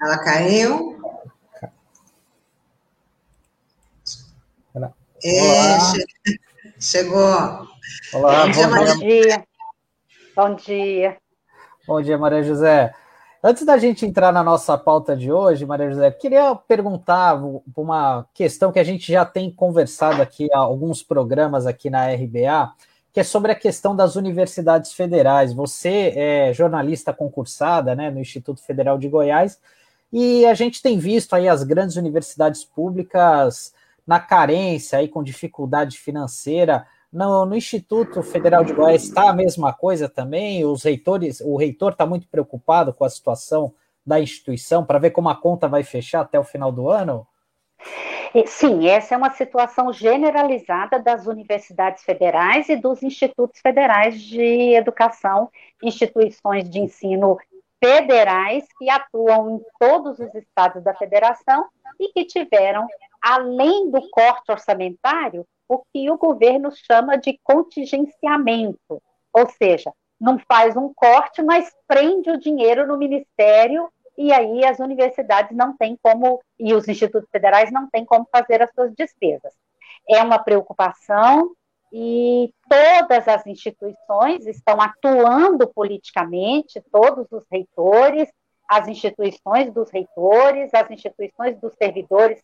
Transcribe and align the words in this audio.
Ela 0.00 0.18
caiu? 0.18 0.94
É, 5.24 5.78
chegou. 6.78 7.73
Olá, 8.12 8.46
bom, 8.46 8.50
dia, 8.50 8.68
bom 8.68 8.98
dia. 8.98 9.44
Bom 10.36 10.54
dia. 10.54 11.16
Bom 11.86 12.02
dia, 12.02 12.18
Maria 12.18 12.42
José. 12.42 12.94
Antes 13.42 13.66
da 13.66 13.76
gente 13.76 14.06
entrar 14.06 14.32
na 14.32 14.42
nossa 14.42 14.78
pauta 14.78 15.14
de 15.14 15.30
hoje, 15.30 15.66
Maria 15.66 15.90
José, 15.90 16.10
queria 16.10 16.54
perguntar 16.54 17.34
uma 17.76 18.26
questão 18.32 18.72
que 18.72 18.78
a 18.78 18.84
gente 18.84 19.12
já 19.12 19.24
tem 19.24 19.50
conversado 19.50 20.22
aqui 20.22 20.48
há 20.54 20.58
alguns 20.58 21.02
programas 21.02 21.66
aqui 21.66 21.90
na 21.90 22.06
RBA, 22.06 22.72
que 23.12 23.20
é 23.20 23.22
sobre 23.22 23.52
a 23.52 23.54
questão 23.54 23.94
das 23.94 24.16
universidades 24.16 24.94
federais. 24.94 25.52
Você 25.52 26.14
é 26.16 26.52
jornalista 26.54 27.12
concursada 27.12 27.94
né, 27.94 28.10
no 28.10 28.18
Instituto 28.18 28.62
Federal 28.62 28.96
de 28.96 29.08
Goiás, 29.08 29.60
e 30.10 30.46
a 30.46 30.54
gente 30.54 30.80
tem 30.80 30.98
visto 30.98 31.34
aí 31.34 31.48
as 31.48 31.62
grandes 31.62 31.96
universidades 31.96 32.64
públicas 32.64 33.74
na 34.06 34.18
carência, 34.18 34.98
aí 34.98 35.08
com 35.08 35.22
dificuldade 35.22 35.98
financeira. 35.98 36.86
No, 37.14 37.46
no 37.46 37.54
Instituto 37.54 38.24
Federal 38.24 38.64
de 38.64 38.72
Goiás 38.72 39.04
está 39.04 39.30
a 39.30 39.32
mesma 39.32 39.72
coisa 39.72 40.08
também? 40.08 40.64
Os 40.64 40.82
reitores, 40.82 41.40
o 41.40 41.56
reitor 41.56 41.92
está 41.92 42.04
muito 42.04 42.26
preocupado 42.26 42.92
com 42.92 43.04
a 43.04 43.08
situação 43.08 43.72
da 44.04 44.18
instituição 44.18 44.84
para 44.84 44.98
ver 44.98 45.12
como 45.12 45.28
a 45.28 45.36
conta 45.36 45.68
vai 45.68 45.84
fechar 45.84 46.22
até 46.22 46.40
o 46.40 46.42
final 46.42 46.72
do 46.72 46.90
ano? 46.90 47.24
Sim, 48.46 48.88
essa 48.88 49.14
é 49.14 49.16
uma 49.16 49.30
situação 49.30 49.92
generalizada 49.92 50.98
das 50.98 51.28
universidades 51.28 52.02
federais 52.02 52.68
e 52.68 52.74
dos 52.74 53.00
institutos 53.00 53.60
federais 53.60 54.20
de 54.20 54.74
educação, 54.74 55.48
instituições 55.80 56.68
de 56.68 56.80
ensino 56.80 57.38
federais 57.80 58.64
que 58.76 58.90
atuam 58.90 59.58
em 59.58 59.60
todos 59.78 60.18
os 60.18 60.34
estados 60.34 60.82
da 60.82 60.92
federação 60.92 61.66
e 62.00 62.08
que 62.08 62.24
tiveram 62.24 62.88
além 63.22 63.88
do 63.88 64.10
corte 64.10 64.50
orçamentário, 64.50 65.46
o 65.68 65.82
que 65.92 66.10
o 66.10 66.18
governo 66.18 66.70
chama 66.72 67.16
de 67.16 67.38
contingenciamento, 67.42 69.02
ou 69.32 69.48
seja, 69.48 69.92
não 70.20 70.38
faz 70.38 70.76
um 70.76 70.92
corte, 70.94 71.42
mas 71.42 71.70
prende 71.86 72.30
o 72.30 72.38
dinheiro 72.38 72.86
no 72.86 72.96
ministério 72.96 73.90
e 74.16 74.32
aí 74.32 74.64
as 74.64 74.78
universidades 74.78 75.56
não 75.56 75.76
têm 75.76 75.98
como, 76.02 76.40
e 76.58 76.72
os 76.72 76.86
institutos 76.86 77.28
federais 77.30 77.72
não 77.72 77.88
têm 77.90 78.04
como 78.04 78.26
fazer 78.30 78.62
as 78.62 78.70
suas 78.72 78.94
despesas. 78.94 79.52
É 80.08 80.22
uma 80.22 80.38
preocupação 80.38 81.50
e 81.92 82.52
todas 82.68 83.26
as 83.28 83.46
instituições 83.46 84.46
estão 84.46 84.80
atuando 84.80 85.68
politicamente, 85.68 86.82
todos 86.92 87.30
os 87.30 87.44
reitores, 87.50 88.28
as 88.68 88.88
instituições 88.88 89.72
dos 89.72 89.90
reitores, 89.90 90.72
as 90.72 90.90
instituições 90.90 91.58
dos 91.60 91.74
servidores 91.74 92.42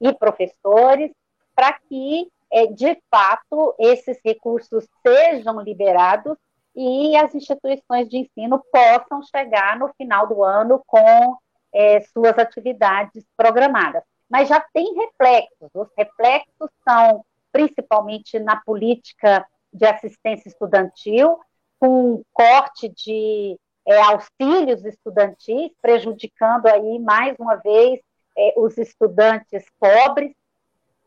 e 0.00 0.12
professores, 0.12 1.10
para 1.54 1.72
que, 1.88 2.28
é, 2.52 2.66
de 2.66 3.00
fato, 3.10 3.74
esses 3.78 4.18
recursos 4.24 4.86
sejam 5.04 5.60
liberados 5.60 6.36
e 6.76 7.16
as 7.16 7.34
instituições 7.34 8.08
de 8.08 8.18
ensino 8.18 8.62
possam 8.70 9.22
chegar 9.22 9.78
no 9.78 9.88
final 9.94 10.26
do 10.26 10.44
ano 10.44 10.82
com 10.86 11.36
é, 11.74 12.00
suas 12.00 12.38
atividades 12.38 13.24
programadas. 13.36 14.02
Mas 14.28 14.48
já 14.48 14.60
tem 14.72 14.94
reflexos, 14.94 15.70
os 15.74 15.88
reflexos 15.96 16.70
são 16.86 17.24
principalmente 17.50 18.38
na 18.38 18.60
política 18.60 19.46
de 19.72 19.86
assistência 19.86 20.48
estudantil, 20.48 21.38
com 21.78 22.22
corte 22.32 22.88
de 22.88 23.58
é, 23.86 24.00
auxílios 24.00 24.84
estudantis, 24.84 25.70
prejudicando 25.80 26.66
aí 26.66 26.98
mais 26.98 27.34
uma 27.38 27.56
vez 27.56 28.00
é, 28.36 28.54
os 28.56 28.76
estudantes 28.78 29.64
pobres, 29.78 30.32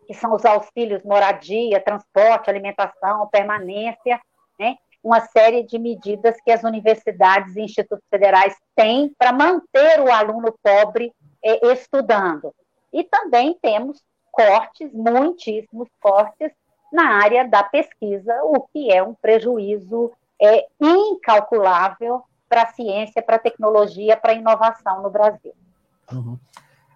que 0.05 0.13
são 0.13 0.33
os 0.33 0.45
auxílios 0.45 1.03
moradia, 1.03 1.81
transporte, 1.81 2.49
alimentação, 2.49 3.27
permanência, 3.27 4.19
né? 4.59 4.75
uma 5.03 5.21
série 5.21 5.63
de 5.63 5.77
medidas 5.77 6.35
que 6.41 6.51
as 6.51 6.63
universidades 6.63 7.55
e 7.55 7.61
institutos 7.61 8.03
federais 8.09 8.55
têm 8.75 9.13
para 9.17 9.31
manter 9.31 9.99
o 9.99 10.11
aluno 10.11 10.57
pobre 10.63 11.13
é, 11.43 11.71
estudando. 11.71 12.53
E 12.91 13.03
também 13.03 13.55
temos 13.61 14.01
cortes, 14.31 14.91
muitíssimos 14.91 15.87
cortes, 16.01 16.51
na 16.91 17.21
área 17.21 17.47
da 17.47 17.61
pesquisa, 17.61 18.41
o 18.43 18.61
que 18.61 18.91
é 18.91 19.03
um 19.03 19.13
prejuízo 19.13 20.11
é, 20.41 20.65
incalculável 20.79 22.23
para 22.47 22.63
a 22.63 22.67
ciência, 22.67 23.21
para 23.21 23.35
a 23.35 23.39
tecnologia, 23.39 24.15
para 24.15 24.31
a 24.31 24.35
inovação 24.35 25.01
no 25.01 25.09
Brasil. 25.09 25.53
Uhum. 26.11 26.37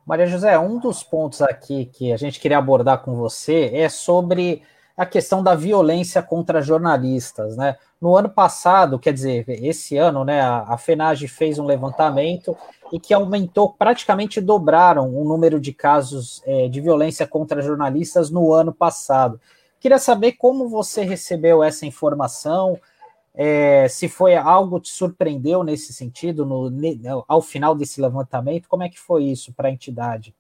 Maria 0.10 0.26
José, 0.26 0.58
um 0.58 0.80
dos 0.80 1.04
pontos 1.04 1.40
aqui 1.40 1.86
que 1.86 2.12
a 2.12 2.18
gente 2.18 2.40
queria 2.40 2.58
abordar 2.58 3.04
com 3.04 3.14
você 3.14 3.70
é 3.76 3.88
sobre 3.88 4.64
a 4.98 5.06
questão 5.06 5.44
da 5.44 5.54
violência 5.54 6.24
contra 6.24 6.64
jornalistas, 6.64 7.56
né? 7.56 7.76
No 8.02 8.18
ano 8.18 8.28
passado, 8.28 8.98
quer 8.98 9.14
dizer, 9.14 9.46
esse 9.48 9.98
ano, 9.98 10.26
né, 10.26 10.42
a, 10.42 10.76
FENAGE 10.80 11.28
fez 11.28 11.60
um 11.60 11.64
levantamento 11.64 12.58
e 12.92 13.00
que 13.00 13.14
aumentou, 13.14 13.72
praticamente 13.72 14.42
dobraram 14.42 15.16
o 15.16 15.24
número 15.24 15.60
de 15.60 15.72
casos 15.72 16.42
é, 16.44 16.68
de 16.68 16.82
violência 16.82 17.28
contra 17.28 17.62
jornalistas 17.62 18.32
no 18.32 18.52
ano 18.52 18.74
passado. 18.74 19.40
Queria 19.80 20.00
saber 20.00 20.32
como 20.32 20.68
você 20.68 21.04
recebeu 21.04 21.62
essa 21.64 21.86
informação, 21.86 22.80
é, 23.42 23.88
se 23.88 24.10
foi 24.10 24.36
algo 24.36 24.82
que 24.82 24.88
te 24.88 24.92
surpreendeu 24.92 25.64
nesse 25.64 25.94
sentido, 25.94 26.46
no, 26.46 26.70
ao 27.26 27.42
final 27.42 27.74
desse 27.74 28.02
levantamento, 28.02 28.68
como 28.68 28.84
é 28.84 28.90
que 28.90 29.00
foi 29.00 29.24
isso 29.24 29.54
para 29.54 29.70
a 29.70 29.72
entidade? 29.72 30.36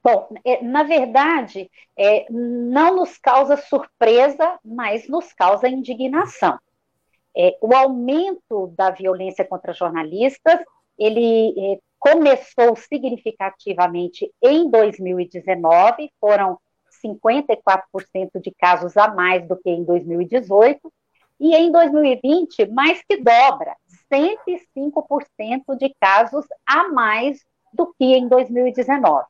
Bom, 0.00 0.28
é, 0.44 0.62
na 0.62 0.84
verdade, 0.84 1.68
é, 1.98 2.26
não 2.30 2.94
nos 2.94 3.18
causa 3.18 3.56
surpresa, 3.56 4.56
mas 4.64 5.08
nos 5.08 5.32
causa 5.32 5.68
indignação. 5.68 6.56
É, 7.36 7.58
o 7.60 7.74
aumento 7.74 8.72
da 8.76 8.92
violência 8.92 9.44
contra 9.44 9.72
jornalistas, 9.72 10.60
ele 10.96 11.54
é, 11.58 11.78
começou 11.98 12.76
significativamente 12.76 14.32
em 14.40 14.70
2019, 14.70 16.08
foram 16.20 16.56
54% 17.04 18.40
de 18.40 18.52
casos 18.52 18.96
a 18.96 19.12
mais 19.12 19.44
do 19.48 19.56
que 19.56 19.70
em 19.70 19.82
2018, 19.82 20.80
e 21.38 21.54
em 21.54 21.70
2020, 21.70 22.66
mais 22.66 23.02
que 23.08 23.16
dobra, 23.16 23.76
105% 24.12 25.76
de 25.76 25.94
casos 26.00 26.46
a 26.66 26.88
mais 26.88 27.44
do 27.72 27.92
que 27.98 28.04
em 28.04 28.28
2019. 28.28 29.24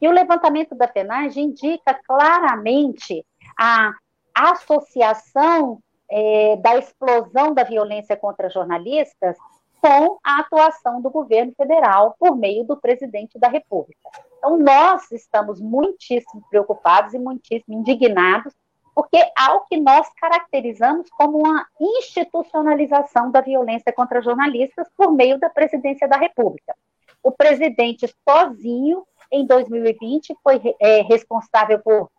E 0.00 0.08
o 0.08 0.12
levantamento 0.12 0.74
da 0.74 0.88
FENAGE 0.88 1.40
indica 1.40 1.94
claramente 2.06 3.24
a 3.58 3.92
associação 4.34 5.80
é, 6.10 6.56
da 6.56 6.76
explosão 6.76 7.52
da 7.52 7.64
violência 7.64 8.16
contra 8.16 8.50
jornalistas 8.50 9.36
com 9.80 10.18
a 10.24 10.40
atuação 10.40 11.00
do 11.00 11.10
governo 11.10 11.52
federal 11.56 12.16
por 12.18 12.36
meio 12.36 12.64
do 12.64 12.76
presidente 12.76 13.38
da 13.38 13.48
República. 13.48 14.10
Então, 14.38 14.58
nós 14.58 15.10
estamos 15.12 15.60
muitíssimo 15.60 16.42
preocupados 16.50 17.14
e 17.14 17.18
muitíssimo 17.18 17.78
indignados 17.78 18.52
porque 18.96 19.22
há 19.36 19.54
o 19.54 19.66
que 19.66 19.76
nós 19.76 20.08
caracterizamos 20.18 21.10
como 21.10 21.36
uma 21.36 21.66
institucionalização 21.78 23.30
da 23.30 23.42
violência 23.42 23.92
contra 23.92 24.22
jornalistas 24.22 24.88
por 24.96 25.12
meio 25.12 25.38
da 25.38 25.50
presidência 25.50 26.08
da 26.08 26.16
República. 26.16 26.74
O 27.22 27.30
presidente 27.30 28.10
sozinho, 28.26 29.06
em 29.30 29.44
2020, 29.46 30.34
foi 30.42 30.74
é, 30.80 31.02
responsável 31.02 31.78
por 31.80 32.10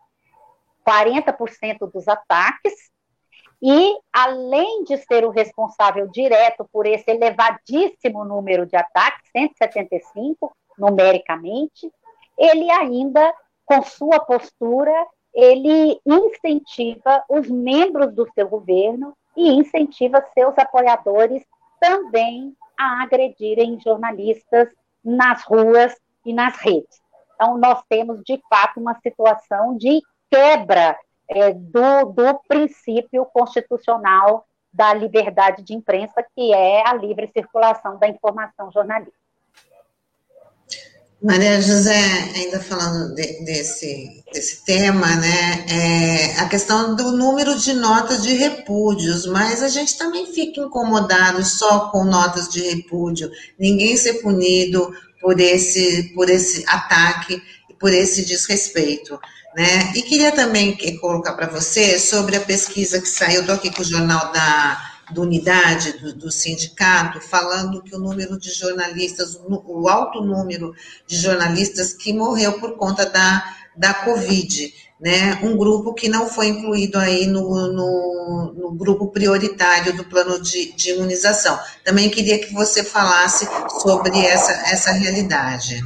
40% 0.88 1.90
dos 1.92 2.06
ataques, 2.06 2.74
e, 3.60 3.98
além 4.12 4.84
de 4.84 4.98
ser 4.98 5.24
o 5.24 5.30
responsável 5.30 6.06
direto 6.06 6.64
por 6.72 6.86
esse 6.86 7.10
elevadíssimo 7.10 8.24
número 8.24 8.64
de 8.64 8.76
ataques, 8.76 9.28
175 9.32 10.56
numericamente, 10.78 11.90
ele 12.38 12.70
ainda, 12.70 13.34
com 13.66 13.82
sua 13.82 14.20
postura, 14.20 14.94
ele 15.34 16.00
incentiva 16.06 17.24
os 17.28 17.48
membros 17.48 18.14
do 18.14 18.28
seu 18.32 18.48
governo 18.48 19.16
e 19.36 19.50
incentiva 19.50 20.24
seus 20.34 20.56
apoiadores 20.58 21.44
também 21.80 22.54
a 22.78 23.02
agredirem 23.02 23.78
jornalistas 23.80 24.68
nas 25.04 25.44
ruas 25.44 25.94
e 26.24 26.32
nas 26.32 26.56
redes. 26.56 27.00
Então, 27.34 27.56
nós 27.56 27.82
temos, 27.88 28.22
de 28.24 28.40
fato, 28.50 28.80
uma 28.80 28.98
situação 29.00 29.76
de 29.76 30.02
quebra 30.30 30.98
é, 31.28 31.52
do, 31.52 32.04
do 32.12 32.40
princípio 32.48 33.24
constitucional 33.26 34.44
da 34.72 34.92
liberdade 34.92 35.62
de 35.62 35.74
imprensa, 35.74 36.24
que 36.34 36.52
é 36.52 36.86
a 36.86 36.94
livre 36.94 37.28
circulação 37.28 37.98
da 37.98 38.08
informação 38.08 38.70
jornalística. 38.70 39.17
Maria 41.20 41.60
José, 41.60 42.00
ainda 42.36 42.60
falando 42.60 43.12
de, 43.12 43.44
desse, 43.44 44.22
desse 44.32 44.64
tema, 44.64 45.16
né, 45.16 45.66
é 45.68 46.40
a 46.40 46.48
questão 46.48 46.94
do 46.94 47.10
número 47.10 47.58
de 47.58 47.72
notas 47.72 48.22
de 48.22 48.34
repúdios, 48.34 49.26
mas 49.26 49.60
a 49.60 49.68
gente 49.68 49.98
também 49.98 50.32
fica 50.32 50.60
incomodado 50.60 51.44
só 51.44 51.90
com 51.90 52.04
notas 52.04 52.48
de 52.48 52.60
repúdio, 52.60 53.28
ninguém 53.58 53.96
ser 53.96 54.22
punido 54.22 54.92
por 55.20 55.40
esse, 55.40 56.12
por 56.14 56.30
esse 56.30 56.64
ataque 56.68 57.42
e 57.68 57.74
por 57.74 57.92
esse 57.92 58.24
desrespeito. 58.24 59.18
Né? 59.56 59.92
E 59.96 60.02
queria 60.02 60.30
também 60.30 60.76
colocar 61.00 61.32
para 61.32 61.48
você 61.48 61.98
sobre 61.98 62.36
a 62.36 62.40
pesquisa 62.40 63.00
que 63.00 63.08
saiu, 63.08 63.40
estou 63.40 63.56
aqui 63.56 63.74
com 63.74 63.82
o 63.82 63.84
jornal 63.84 64.30
da, 64.30 64.97
do 65.10 65.22
Unidade, 65.22 65.98
do, 65.98 66.14
do, 66.14 66.30
sindicato, 66.30 67.20
falando 67.20 67.82
que 67.82 67.94
o 67.94 67.98
número 67.98 68.38
de 68.38 68.50
jornalistas, 68.50 69.40
o, 69.46 69.88
alto 69.88 70.20
número 70.22 70.74
de 71.06 71.16
jornalistas 71.16 71.92
que 71.92 72.12
morreu 72.12 72.58
por 72.60 72.76
conta 72.76 73.06
da, 73.06 73.44
da 73.76 73.94
Covid, 73.94 74.72
né? 75.00 75.38
Um 75.42 75.56
grupo 75.56 75.94
que 75.94 76.08
não 76.08 76.28
foi 76.28 76.48
incluído 76.48 76.98
aí 76.98 77.26
no, 77.26 77.72
no, 77.72 78.52
no 78.54 78.72
grupo 78.72 79.08
prioritário 79.08 79.96
do 79.96 80.04
plano 80.04 80.40
de, 80.42 80.72
de, 80.72 80.90
imunização. 80.90 81.58
Também 81.84 82.10
queria 82.10 82.38
que 82.38 82.52
você 82.52 82.82
falasse 82.82 83.48
sobre 83.80 84.18
essa, 84.26 84.52
essa 84.72 84.92
realidade. 84.92 85.80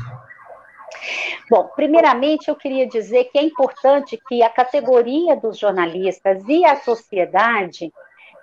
Bom, 1.50 1.68
primeiramente 1.76 2.48
eu 2.48 2.56
queria 2.56 2.86
dizer 2.86 3.24
que 3.24 3.38
é 3.38 3.42
importante 3.42 4.18
que 4.26 4.42
a 4.42 4.48
categoria 4.48 5.36
dos 5.36 5.58
jornalistas 5.58 6.42
e 6.48 6.64
a 6.64 6.80
sociedade 6.80 7.92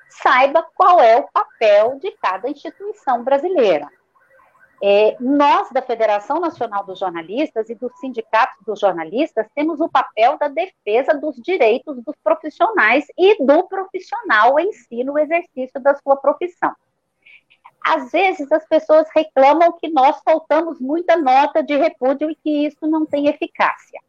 saiba 0.09 0.65
qual 0.75 1.00
é 1.00 1.17
o 1.17 1.27
papel 1.31 2.00
de 2.00 2.11
cada 2.11 2.50
instituição 2.50 3.23
brasileira. 3.23 3.88
É, 4.81 5.17
nós, 5.19 5.69
da 5.71 5.81
Federação 5.81 6.39
Nacional 6.39 6.85
dos 6.85 7.00
Jornalistas 7.00 7.69
e 7.69 7.75
dos 7.75 7.91
sindicatos 8.00 8.65
dos 8.65 8.79
jornalistas, 8.79 9.45
temos 9.53 9.81
o 9.81 9.89
papel 9.89 10.38
da 10.38 10.47
defesa 10.47 11.13
dos 11.13 11.35
direitos 11.35 12.01
dos 12.01 12.15
profissionais 12.23 13.06
e 13.17 13.44
do 13.44 13.67
profissional 13.67 14.57
em 14.57 14.71
si 14.71 15.03
no 15.03 15.19
exercício 15.19 15.81
da 15.81 15.95
sua 15.95 16.15
profissão. 16.15 16.73
Às 17.85 18.11
vezes 18.11 18.50
as 18.51 18.65
pessoas 18.67 19.07
reclamam 19.13 19.73
que 19.73 19.89
nós 19.89 20.21
faltamos 20.23 20.79
muita 20.79 21.17
nota 21.17 21.61
de 21.61 21.75
repúdio 21.75 22.29
e 22.29 22.35
que 22.35 22.67
isso 22.67 22.88
não 22.88 23.06
tem 23.06 23.27
eficácia. 23.27 24.00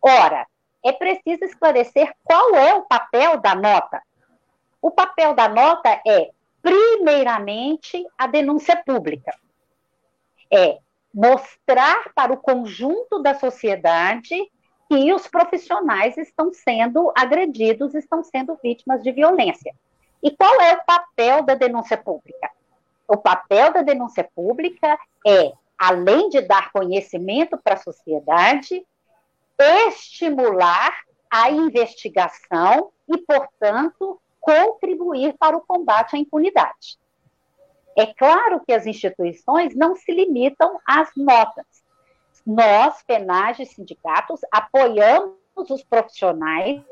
Ora, 0.00 0.46
é 0.84 0.92
preciso 0.92 1.44
esclarecer 1.44 2.12
qual 2.24 2.54
é 2.54 2.74
o 2.74 2.82
papel 2.82 3.40
da 3.40 3.54
nota. 3.54 4.02
O 4.82 4.90
papel 4.90 5.32
da 5.34 5.48
nota 5.48 5.88
é, 6.06 6.30
primeiramente, 6.60 8.04
a 8.18 8.26
denúncia 8.26 8.76
pública. 8.84 9.32
É 10.52 10.78
mostrar 11.14 12.12
para 12.14 12.32
o 12.32 12.36
conjunto 12.36 13.22
da 13.22 13.34
sociedade 13.34 14.50
que 14.88 15.12
os 15.12 15.26
profissionais 15.28 16.18
estão 16.18 16.52
sendo 16.52 17.12
agredidos, 17.16 17.94
estão 17.94 18.22
sendo 18.24 18.58
vítimas 18.62 19.02
de 19.02 19.12
violência. 19.12 19.74
E 20.22 20.30
qual 20.30 20.60
é 20.60 20.74
o 20.74 20.84
papel 20.84 21.42
da 21.42 21.54
denúncia 21.54 21.96
pública? 21.96 22.50
O 23.08 23.16
papel 23.16 23.72
da 23.72 23.82
denúncia 23.82 24.28
pública 24.34 24.98
é, 25.26 25.52
além 25.78 26.28
de 26.28 26.40
dar 26.40 26.70
conhecimento 26.70 27.58
para 27.58 27.74
a 27.74 27.82
sociedade, 27.82 28.86
estimular 29.88 30.92
a 31.30 31.50
investigação 31.50 32.90
e, 33.08 33.18
portanto, 33.18 34.20
contribuir 34.42 35.34
para 35.38 35.56
o 35.56 35.60
combate 35.60 36.16
à 36.16 36.18
impunidade. 36.18 36.98
É 37.96 38.06
claro 38.06 38.60
que 38.66 38.72
as 38.72 38.84
instituições 38.86 39.74
não 39.74 39.94
se 39.94 40.12
limitam 40.12 40.78
às 40.86 41.08
notas. 41.16 41.64
Nós, 42.44 43.02
penais 43.06 43.56
sindicatos, 43.70 44.40
apoiamos 44.50 45.36
os 45.56 45.84
profissionais, 45.84 46.82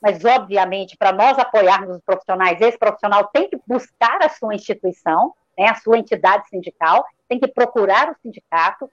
mas, 0.00 0.24
obviamente, 0.24 0.96
para 0.96 1.12
nós 1.12 1.36
apoiarmos 1.38 1.96
os 1.96 2.02
profissionais, 2.02 2.60
esse 2.60 2.78
profissional 2.78 3.26
tem 3.32 3.50
que 3.50 3.58
buscar 3.66 4.22
a 4.22 4.28
sua 4.28 4.54
instituição, 4.54 5.34
né, 5.58 5.68
a 5.68 5.74
sua 5.74 5.98
entidade 5.98 6.48
sindical, 6.48 7.04
tem 7.28 7.40
que 7.40 7.48
procurar 7.48 8.10
o 8.10 8.16
sindicato, 8.22 8.90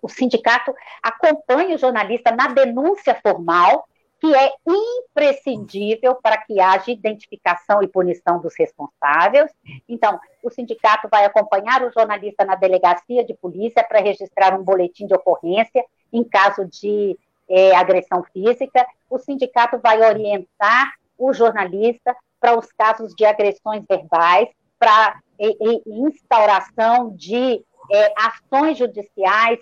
o 0.00 0.08
sindicato 0.08 0.72
acompanha 1.02 1.74
o 1.74 1.78
jornalista 1.78 2.30
na 2.30 2.46
denúncia 2.46 3.18
formal, 3.20 3.88
que 4.20 4.34
é 4.34 4.52
imprescindível 4.66 6.16
para 6.16 6.36
que 6.38 6.60
haja 6.60 6.90
identificação 6.90 7.82
e 7.82 7.88
punição 7.88 8.40
dos 8.40 8.54
responsáveis. 8.58 9.50
Então, 9.88 10.18
o 10.42 10.50
sindicato 10.50 11.08
vai 11.08 11.24
acompanhar 11.24 11.82
o 11.82 11.92
jornalista 11.92 12.44
na 12.44 12.56
delegacia 12.56 13.24
de 13.24 13.34
polícia 13.34 13.84
para 13.84 14.00
registrar 14.00 14.58
um 14.58 14.64
boletim 14.64 15.06
de 15.06 15.14
ocorrência 15.14 15.84
em 16.12 16.24
caso 16.24 16.64
de 16.64 17.16
é, 17.48 17.74
agressão 17.76 18.24
física. 18.32 18.86
O 19.08 19.18
sindicato 19.18 19.78
vai 19.78 20.00
orientar 20.00 20.94
o 21.16 21.32
jornalista 21.32 22.16
para 22.40 22.58
os 22.58 22.70
casos 22.72 23.14
de 23.14 23.24
agressões 23.24 23.84
verbais, 23.88 24.48
para 24.78 25.20
instauração 25.86 27.14
de 27.14 27.64
é, 27.90 28.14
ações 28.16 28.78
judiciais 28.78 29.58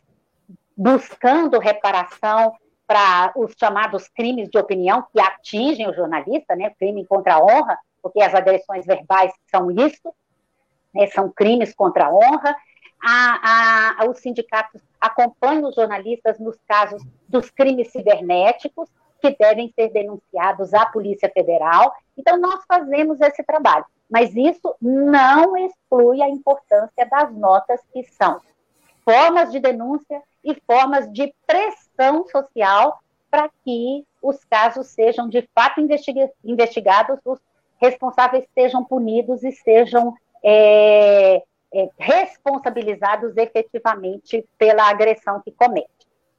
buscando 0.77 1.59
reparação 1.59 2.53
para 2.87 3.33
os 3.37 3.55
chamados 3.59 4.09
crimes 4.09 4.49
de 4.49 4.59
opinião 4.59 5.05
que 5.13 5.21
atingem 5.21 5.89
o 5.89 5.95
jornalista, 5.95 6.55
né, 6.55 6.71
crime 6.79 7.05
contra 7.05 7.35
a 7.35 7.43
honra, 7.43 7.79
porque 8.01 8.23
as 8.23 8.35
agressões 8.35 8.87
verbais 8.87 9.33
são 9.51 9.71
isso, 9.71 10.15
né, 10.95 11.07
são 11.09 11.31
crimes 11.31 11.75
contra 11.75 12.07
a 12.07 12.15
honra. 12.15 12.57
A, 13.03 14.01
a, 14.03 14.07
os 14.09 14.19
sindicatos 14.21 14.81
acompanham 15.01 15.69
os 15.69 15.75
jornalistas 15.75 16.39
nos 16.39 16.57
casos 16.67 17.03
dos 17.29 17.51
crimes 17.51 17.91
cibernéticos, 17.91 18.89
que 19.21 19.37
devem 19.39 19.73
ser 19.75 19.91
denunciados 19.91 20.73
à 20.73 20.87
Polícia 20.87 21.31
Federal. 21.31 21.93
Então, 22.17 22.39
nós 22.39 22.65
fazemos 22.67 23.21
esse 23.21 23.43
trabalho, 23.43 23.85
mas 24.11 24.35
isso 24.37 24.75
não 24.81 25.57
exclui 25.57 26.23
a 26.23 26.29
importância 26.29 27.07
das 27.07 27.33
notas 27.35 27.81
que 27.93 28.05
são 28.05 28.41
formas 29.05 29.53
de 29.53 29.61
denúncia 29.61 30.23
e 30.47 30.55
formas 30.65 31.13
de 31.13 31.35
pressão 31.47 32.27
social 32.29 33.03
para 33.31 33.51
que 33.65 34.07
os 34.23 34.43
casos 34.45 34.87
sejam 34.87 35.29
de 35.29 35.47
fato 35.55 35.81
investigados, 36.45 37.19
os 37.25 37.39
responsáveis 37.79 38.47
sejam 38.55 38.85
punidos 38.85 39.43
e 39.43 39.53
sejam 39.53 40.15
é, 40.43 41.43
é, 41.75 41.91
responsabilizados 41.99 43.37
efetivamente 43.37 44.45
pela 44.57 44.89
agressão 44.89 45.43
que 45.43 45.51
comete. 45.51 45.91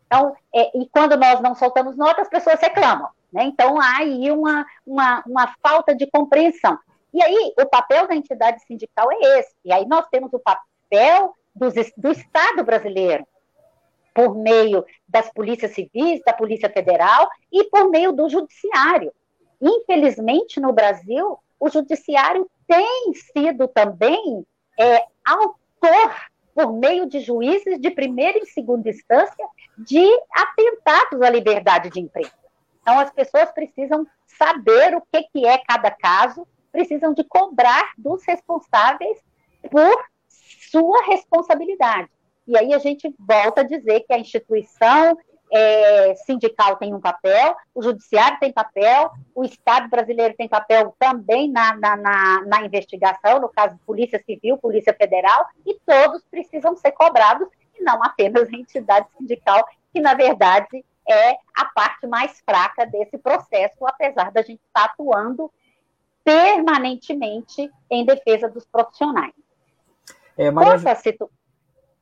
Então, 0.05 0.33
é, 0.55 0.77
e 0.77 0.87
quando 0.89 1.17
nós 1.17 1.41
não 1.41 1.53
soltamos 1.53 1.97
nota, 1.97 2.21
as 2.21 2.29
pessoas 2.29 2.59
reclamam. 2.61 3.09
Né? 3.31 3.43
Então, 3.43 3.79
há 3.79 3.97
aí 3.97 4.31
uma, 4.31 4.65
uma, 4.85 5.23
uma 5.27 5.55
falta 5.61 5.93
de 5.93 6.07
compreensão. 6.09 6.79
E 7.13 7.21
aí, 7.21 7.53
o 7.59 7.65
papel 7.65 8.07
da 8.07 8.15
entidade 8.15 8.61
sindical 8.63 9.11
é 9.11 9.39
esse. 9.39 9.53
E 9.65 9.73
aí, 9.73 9.85
nós 9.85 10.07
temos 10.09 10.31
o 10.33 10.39
papel 10.39 11.35
do 11.97 12.11
Estado 12.11 12.63
brasileiro, 12.63 13.27
por 14.17 14.35
meio 14.35 14.83
das 15.07 15.31
polícias 15.31 15.75
civis, 15.75 16.23
da 16.25 16.33
Polícia 16.33 16.67
Federal 16.71 17.29
e 17.51 17.65
por 17.65 17.91
meio 17.91 18.11
do 18.11 18.27
Judiciário. 18.27 19.13
Infelizmente, 19.61 20.59
no 20.59 20.73
Brasil, 20.73 21.37
o 21.59 21.69
Judiciário 21.69 22.49
tem 22.67 23.13
sido 23.13 23.67
também 23.67 24.43
é, 24.79 25.05
autor, 25.23 26.15
por 26.55 26.73
meio 26.73 27.05
de 27.05 27.19
juízes 27.19 27.79
de 27.79 27.91
primeira 27.91 28.39
e 28.39 28.47
segunda 28.47 28.89
instância, 28.89 29.47
de 29.77 30.03
atentados 30.31 31.21
à 31.21 31.29
liberdade 31.29 31.91
de 31.91 31.99
imprensa. 31.99 32.33
Então, 32.81 32.99
as 32.99 33.11
pessoas 33.11 33.51
precisam 33.51 34.07
saber 34.25 34.95
o 34.95 35.03
que, 35.11 35.21
que 35.31 35.45
é 35.45 35.59
cada 35.59 35.91
caso, 35.91 36.47
precisam 36.71 37.13
de 37.13 37.23
cobrar 37.23 37.91
dos 37.95 38.25
responsáveis 38.25 39.19
por 39.69 39.95
sua 40.71 41.03
responsabilidade. 41.05 42.09
E 42.47 42.57
aí 42.57 42.73
a 42.73 42.79
gente 42.79 43.13
volta 43.19 43.61
a 43.61 43.63
dizer 43.63 44.01
que 44.01 44.13
a 44.13 44.19
instituição 44.19 45.17
é, 45.51 46.15
sindical 46.15 46.75
tem 46.77 46.93
um 46.93 46.99
papel, 46.99 47.55
o 47.73 47.81
judiciário 47.81 48.39
tem 48.39 48.51
papel, 48.51 49.11
o 49.33 49.43
Estado 49.43 49.89
brasileiro 49.89 50.33
tem 50.37 50.47
papel 50.47 50.95
também 50.99 51.49
na, 51.49 51.75
na, 51.75 51.95
na, 51.95 52.41
na 52.45 52.61
investigação, 52.65 53.39
no 53.39 53.49
caso 53.49 53.77
Polícia 53.85 54.21
Civil, 54.25 54.57
Polícia 54.57 54.93
Federal, 54.93 55.45
e 55.65 55.77
todos 55.85 56.23
precisam 56.29 56.75
ser 56.75 56.91
cobrados, 56.91 57.47
e 57.77 57.83
não 57.83 58.03
apenas 58.03 58.49
a 58.49 58.55
entidade 58.55 59.07
sindical, 59.17 59.65
que 59.93 60.01
na 60.01 60.13
verdade 60.13 60.83
é 61.09 61.37
a 61.55 61.65
parte 61.73 62.05
mais 62.07 62.41
fraca 62.41 62.85
desse 62.85 63.17
processo, 63.17 63.85
apesar 63.85 64.31
da 64.31 64.41
gente 64.41 64.61
estar 64.67 64.85
atuando 64.85 65.51
permanentemente 66.23 67.71
em 67.89 68.05
defesa 68.05 68.49
dos 68.49 68.65
profissionais. 68.65 69.33
É, 70.37 70.51
Maria... 70.51 70.95
Situ... 70.95 71.29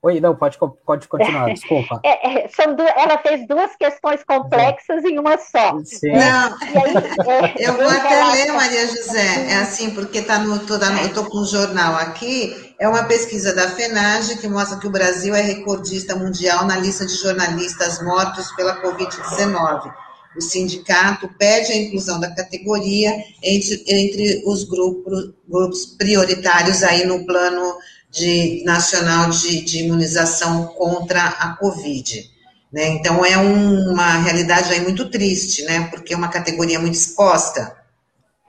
Oi, 0.06 0.20
não, 0.20 0.36
pode, 0.36 0.60
pode 0.86 1.08
continuar, 1.08 1.50
desculpa. 1.52 2.00
É, 2.04 2.44
é, 2.44 2.48
são 2.50 2.76
duas, 2.76 2.92
ela 2.96 3.18
fez 3.18 3.48
duas 3.48 3.76
questões 3.76 4.24
complexas 4.24 5.04
em 5.04 5.18
uma 5.18 5.36
só. 5.40 5.80
Sim. 5.84 6.12
Não, 6.12 6.56
aí, 6.62 7.56
é, 7.58 7.68
eu 7.68 7.74
vou 7.74 7.90
até 7.90 8.24
ler, 8.26 8.54
Maria 8.54 8.86
José, 8.86 9.50
é 9.50 9.56
assim, 9.56 9.90
porque 9.96 10.22
tá 10.22 10.38
no, 10.38 10.60
tô, 10.60 10.78
tá 10.78 10.92
no, 10.92 11.00
eu 11.00 11.08
estou 11.08 11.26
com 11.26 11.40
um 11.40 11.46
jornal 11.46 11.96
aqui, 11.96 12.76
é 12.80 12.88
uma 12.88 13.06
pesquisa 13.06 13.52
da 13.56 13.68
FENAGE 13.72 14.38
que 14.38 14.48
mostra 14.48 14.78
que 14.78 14.86
o 14.86 14.92
Brasil 14.92 15.34
é 15.34 15.42
recordista 15.42 16.16
mundial 16.16 16.68
na 16.68 16.78
lista 16.78 17.04
de 17.04 17.16
jornalistas 17.16 18.00
mortos 18.04 18.52
pela 18.52 18.80
Covid-19. 18.84 19.92
O 20.38 20.42
sindicato 20.42 21.28
pede 21.40 21.72
a 21.72 21.78
inclusão 21.78 22.20
da 22.20 22.30
categoria 22.30 23.12
entre, 23.42 23.84
entre 23.88 24.44
os 24.46 24.66
grupos, 24.66 25.34
grupos 25.48 25.86
prioritários 25.98 26.84
aí 26.84 27.08
no 27.08 27.26
plano 27.26 27.76
de, 28.16 28.64
nacional 28.64 29.30
de, 29.30 29.62
de 29.62 29.84
imunização 29.84 30.68
contra 30.68 31.22
a 31.22 31.56
Covid. 31.58 32.32
Né? 32.72 32.88
Então, 32.88 33.26
é 33.26 33.38
um, 33.38 33.92
uma 33.92 34.18
realidade 34.18 34.72
aí 34.72 34.80
muito 34.82 35.10
triste, 35.10 35.64
né? 35.66 35.88
porque 35.90 36.14
é 36.14 36.18
uma 36.18 36.30
categoria 36.30 36.80
muito 36.80 36.96
exposta. 36.96 37.78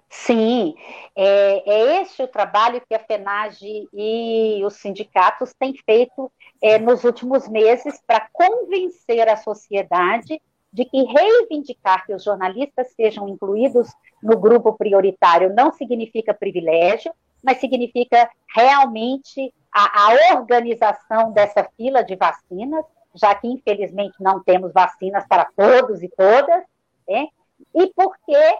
Sim, 0.09 0.75
é, 1.17 1.63
é 1.69 2.03
esse 2.03 2.23
o 2.23 2.29
trabalho 2.29 2.81
que 2.89 2.95
a 2.95 3.01
FENAGE 3.01 3.89
e 3.93 4.63
os 4.65 4.75
sindicatos 4.75 5.53
têm 5.59 5.75
feito 5.85 6.31
é, 6.63 6.79
nos 6.79 7.05
últimos 7.05 7.49
meses 7.49 8.01
para 8.07 8.29
convencer 8.33 9.29
a 9.29 9.37
sociedade 9.37 10.41
de 10.73 10.85
que 10.85 11.03
reivindicar 11.05 12.07
que 12.07 12.15
os 12.15 12.23
jornalistas 12.23 12.93
sejam 12.95 13.29
incluídos 13.29 13.89
no 14.23 14.39
grupo 14.39 14.73
prioritário 14.75 15.55
não 15.55 15.73
significa 15.73 16.35
privilégio, 16.35 17.13
mas 17.47 17.61
significa 17.61 18.29
realmente 18.53 19.55
a, 19.73 20.07
a 20.07 20.35
organização 20.35 21.31
dessa 21.31 21.63
fila 21.77 22.03
de 22.03 22.17
vacinas, 22.17 22.85
já 23.15 23.33
que 23.37 23.47
infelizmente 23.47 24.17
não 24.19 24.43
temos 24.43 24.73
vacinas 24.73 25.25
para 25.29 25.45
todos 25.57 26.03
e 26.03 26.09
todas, 26.09 26.65
né? 27.09 27.29
e 27.73 27.87
porque 27.95 28.59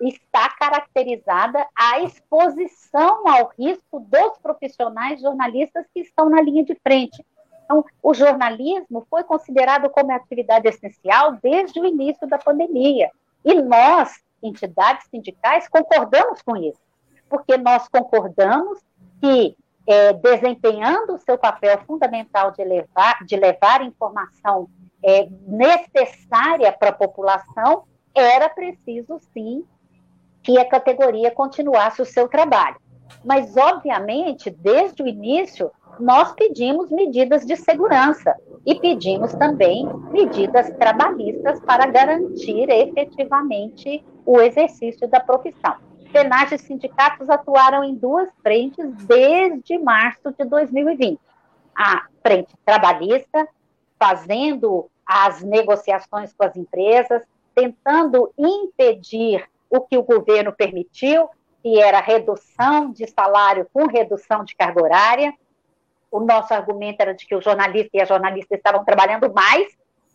está 0.00 0.50
caracterizada 0.50 1.66
a 1.74 2.00
exposição 2.00 3.26
ao 3.26 3.52
risco 3.58 3.98
dos 3.98 4.38
profissionais 4.38 5.20
jornalistas 5.20 5.84
que 5.92 6.00
estão 6.00 6.28
na 6.28 6.40
linha 6.40 6.64
de 6.64 6.76
frente. 6.76 7.24
Então, 7.64 7.84
o 8.02 8.14
jornalismo 8.14 9.04
foi 9.10 9.24
considerado 9.24 9.90
como 9.90 10.12
atividade 10.12 10.68
essencial 10.68 11.38
desde 11.42 11.80
o 11.80 11.86
início 11.86 12.28
da 12.28 12.38
pandemia. 12.38 13.10
E 13.44 13.54
nós, 13.54 14.22
entidades 14.42 15.08
sindicais, 15.08 15.68
concordamos 15.68 16.42
com 16.42 16.56
isso, 16.56 16.80
porque 17.32 17.56
nós 17.56 17.88
concordamos 17.88 18.78
que, 19.18 19.56
é, 19.86 20.12
desempenhando 20.12 21.14
o 21.14 21.18
seu 21.18 21.38
papel 21.38 21.78
fundamental 21.86 22.50
de 22.50 22.62
levar, 22.62 23.24
de 23.24 23.36
levar 23.36 23.80
informação 23.80 24.68
é, 25.02 25.26
necessária 25.46 26.70
para 26.70 26.90
a 26.90 26.92
população, 26.92 27.84
era 28.14 28.50
preciso, 28.50 29.18
sim, 29.32 29.64
que 30.42 30.58
a 30.58 30.68
categoria 30.68 31.30
continuasse 31.30 32.02
o 32.02 32.04
seu 32.04 32.28
trabalho. 32.28 32.76
Mas, 33.24 33.56
obviamente, 33.56 34.50
desde 34.50 35.02
o 35.02 35.08
início, 35.08 35.70
nós 35.98 36.34
pedimos 36.34 36.90
medidas 36.90 37.46
de 37.46 37.56
segurança 37.56 38.36
e 38.66 38.74
pedimos 38.74 39.32
também 39.32 39.88
medidas 40.10 40.68
trabalhistas 40.76 41.60
para 41.60 41.86
garantir 41.86 42.68
efetivamente 42.68 44.04
o 44.26 44.38
exercício 44.38 45.08
da 45.08 45.18
profissão. 45.18 45.91
Penais 46.12 46.52
e 46.52 46.58
sindicatos 46.58 47.30
atuaram 47.30 47.82
em 47.82 47.94
duas 47.94 48.28
frentes 48.42 48.84
desde 49.06 49.78
março 49.78 50.30
de 50.32 50.44
2020. 50.44 51.18
A 51.74 52.06
frente 52.22 52.54
trabalhista, 52.64 53.48
fazendo 53.98 54.90
as 55.06 55.42
negociações 55.42 56.32
com 56.34 56.44
as 56.44 56.54
empresas, 56.54 57.22
tentando 57.54 58.32
impedir 58.38 59.48
o 59.70 59.80
que 59.80 59.96
o 59.96 60.02
governo 60.02 60.52
permitiu, 60.52 61.28
que 61.62 61.80
era 61.80 62.00
redução 62.00 62.90
de 62.90 63.06
salário 63.08 63.66
com 63.72 63.86
redução 63.86 64.44
de 64.44 64.54
carga 64.54 64.82
horária, 64.82 65.32
o 66.10 66.20
nosso 66.20 66.52
argumento 66.52 67.00
era 67.00 67.14
de 67.14 67.26
que 67.26 67.34
o 67.34 67.40
jornalista 67.40 67.90
e 67.94 68.00
a 68.02 68.04
jornalista 68.04 68.54
estavam 68.54 68.84
trabalhando 68.84 69.32
mais, 69.32 69.66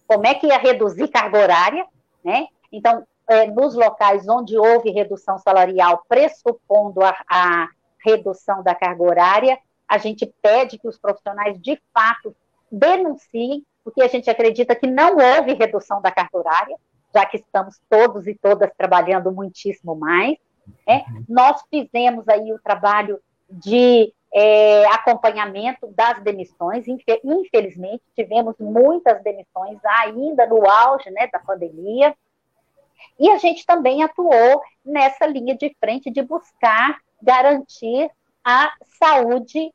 como 0.05 0.27
é 0.27 0.35
que 0.35 0.45
ia 0.45 0.59
reduzir 0.59 1.07
carga 1.07 1.39
horária, 1.39 1.87
né? 2.23 2.47
Então, 2.71 3.03
é, 3.27 3.47
nos 3.47 3.75
locais 3.75 4.27
onde 4.27 4.57
houve 4.57 4.91
redução 4.91 5.37
salarial, 5.37 6.03
pressupondo 6.07 7.03
a, 7.03 7.15
a 7.29 7.69
redução 8.05 8.63
da 8.63 8.73
carga 8.73 9.03
horária, 9.03 9.59
a 9.87 9.97
gente 9.97 10.25
pede 10.41 10.77
que 10.77 10.87
os 10.87 10.97
profissionais, 10.97 11.59
de 11.61 11.81
fato, 11.93 12.35
denunciem, 12.71 13.65
porque 13.83 14.01
a 14.01 14.07
gente 14.07 14.29
acredita 14.29 14.75
que 14.75 14.87
não 14.87 15.15
houve 15.15 15.53
redução 15.53 16.01
da 16.01 16.11
carga 16.11 16.37
horária, 16.37 16.77
já 17.13 17.25
que 17.25 17.37
estamos 17.37 17.79
todos 17.89 18.27
e 18.27 18.35
todas 18.35 18.69
trabalhando 18.77 19.31
muitíssimo 19.31 19.95
mais. 19.95 20.37
Né? 20.85 21.05
Nós 21.27 21.61
fizemos 21.69 22.27
aí 22.27 22.51
o 22.51 22.59
trabalho 22.59 23.19
de 23.49 24.13
é, 24.33 24.85
acompanhamento 24.87 25.87
das 25.87 26.21
demissões. 26.21 26.85
Infelizmente, 27.23 28.03
tivemos 28.13 28.55
muitas 28.59 29.23
demissões 29.23 29.79
ainda 29.85 30.45
no 30.45 30.69
auge 30.69 31.09
né, 31.11 31.27
da 31.31 31.39
pandemia. 31.39 32.13
E 33.19 33.29
a 33.29 33.37
gente 33.37 33.65
também 33.65 34.03
atuou 34.03 34.61
nessa 34.85 35.25
linha 35.25 35.55
de 35.55 35.75
frente 35.79 36.11
de 36.11 36.21
buscar 36.21 36.97
garantir 37.21 38.09
a 38.43 38.71
saúde 38.99 39.73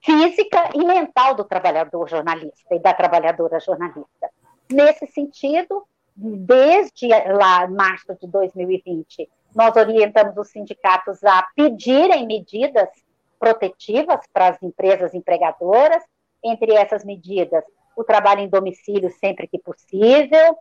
física 0.00 0.70
e 0.74 0.84
mental 0.84 1.34
do 1.34 1.44
trabalhador 1.44 2.08
jornalista 2.08 2.74
e 2.74 2.78
da 2.78 2.94
trabalhadora 2.94 3.58
jornalista. 3.58 4.30
Nesse 4.70 5.06
sentido, 5.08 5.84
desde 6.14 7.08
lá, 7.08 7.66
março 7.68 8.14
de 8.20 8.26
2020, 8.28 9.28
nós 9.54 9.74
orientamos 9.74 10.36
os 10.36 10.48
sindicatos 10.48 11.24
a 11.24 11.46
pedirem 11.54 12.26
medidas 12.26 12.88
protetivas 13.38 14.20
para 14.32 14.48
as 14.48 14.62
empresas 14.62 15.14
empregadoras, 15.14 16.02
entre 16.42 16.72
essas 16.74 17.04
medidas, 17.04 17.64
o 17.96 18.04
trabalho 18.04 18.40
em 18.40 18.48
domicílio 18.48 19.10
sempre 19.10 19.48
que 19.48 19.58
possível, 19.58 20.56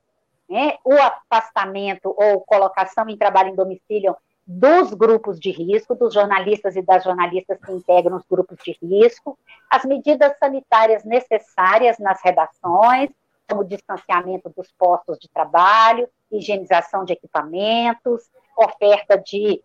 né, 0.50 0.78
o 0.84 0.94
afastamento 0.94 2.14
ou 2.18 2.42
colocação 2.42 3.10
em 3.10 3.18
trabalho 3.18 3.50
em 3.50 3.56
domicílio 3.56 4.16
dos 4.48 4.94
grupos 4.94 5.40
de 5.40 5.50
risco, 5.50 5.96
dos 5.96 6.14
jornalistas 6.14 6.76
e 6.76 6.82
das 6.82 7.04
jornalistas 7.04 7.58
que 7.60 7.72
integram 7.72 8.16
os 8.16 8.26
grupos 8.30 8.58
de 8.64 8.78
risco, 8.82 9.38
as 9.70 9.84
medidas 9.86 10.38
sanitárias 10.38 11.04
necessárias 11.04 11.98
nas 11.98 12.22
redações, 12.24 13.10
como 13.50 13.64
distanciamento 13.64 14.50
dos 14.56 14.72
postos 14.78 15.18
de 15.20 15.28
trabalho, 15.30 16.08
higienização 16.32 17.04
de 17.04 17.14
equipamentos, 17.14 18.30
oferta 18.56 19.18
de 19.18 19.62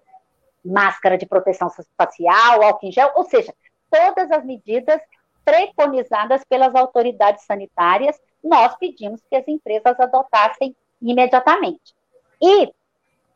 máscara 0.64 1.16
de 1.16 1.26
proteção 1.26 1.70
facial, 1.96 2.62
álcool 2.62 2.86
em 2.86 2.92
gel, 2.92 3.12
ou 3.14 3.24
seja, 3.24 3.54
todas 3.90 4.30
as 4.30 4.44
medidas 4.44 5.00
preconizadas 5.50 6.44
pelas 6.48 6.72
autoridades 6.76 7.44
sanitárias, 7.44 8.16
nós 8.42 8.76
pedimos 8.76 9.20
que 9.28 9.34
as 9.34 9.46
empresas 9.48 9.98
adotassem 9.98 10.76
imediatamente. 11.02 11.92
E 12.40 12.72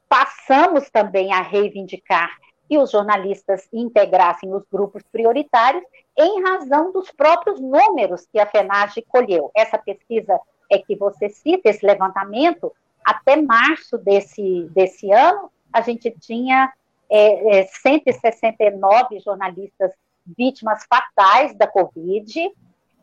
passamos 0.08 0.88
também 0.90 1.32
a 1.32 1.40
reivindicar 1.40 2.30
que 2.68 2.78
os 2.78 2.92
jornalistas 2.92 3.68
integrassem 3.72 4.54
os 4.54 4.62
grupos 4.70 5.02
prioritários 5.10 5.82
em 6.16 6.40
razão 6.40 6.92
dos 6.92 7.10
próprios 7.10 7.60
números 7.60 8.26
que 8.32 8.38
a 8.38 8.46
FENAGE 8.46 9.02
colheu. 9.02 9.50
Essa 9.52 9.76
pesquisa 9.76 10.38
é 10.70 10.78
que 10.78 10.94
você 10.94 11.28
cita, 11.28 11.68
esse 11.68 11.84
levantamento, 11.84 12.72
até 13.04 13.36
março 13.36 13.98
desse, 13.98 14.68
desse 14.70 15.10
ano, 15.10 15.50
a 15.72 15.80
gente 15.80 16.12
tinha 16.12 16.72
é, 17.10 17.58
é, 17.58 17.66
169 17.66 19.18
jornalistas 19.18 19.90
vítimas 20.26 20.84
fatais 20.88 21.54
da 21.56 21.66
Covid. 21.66 22.50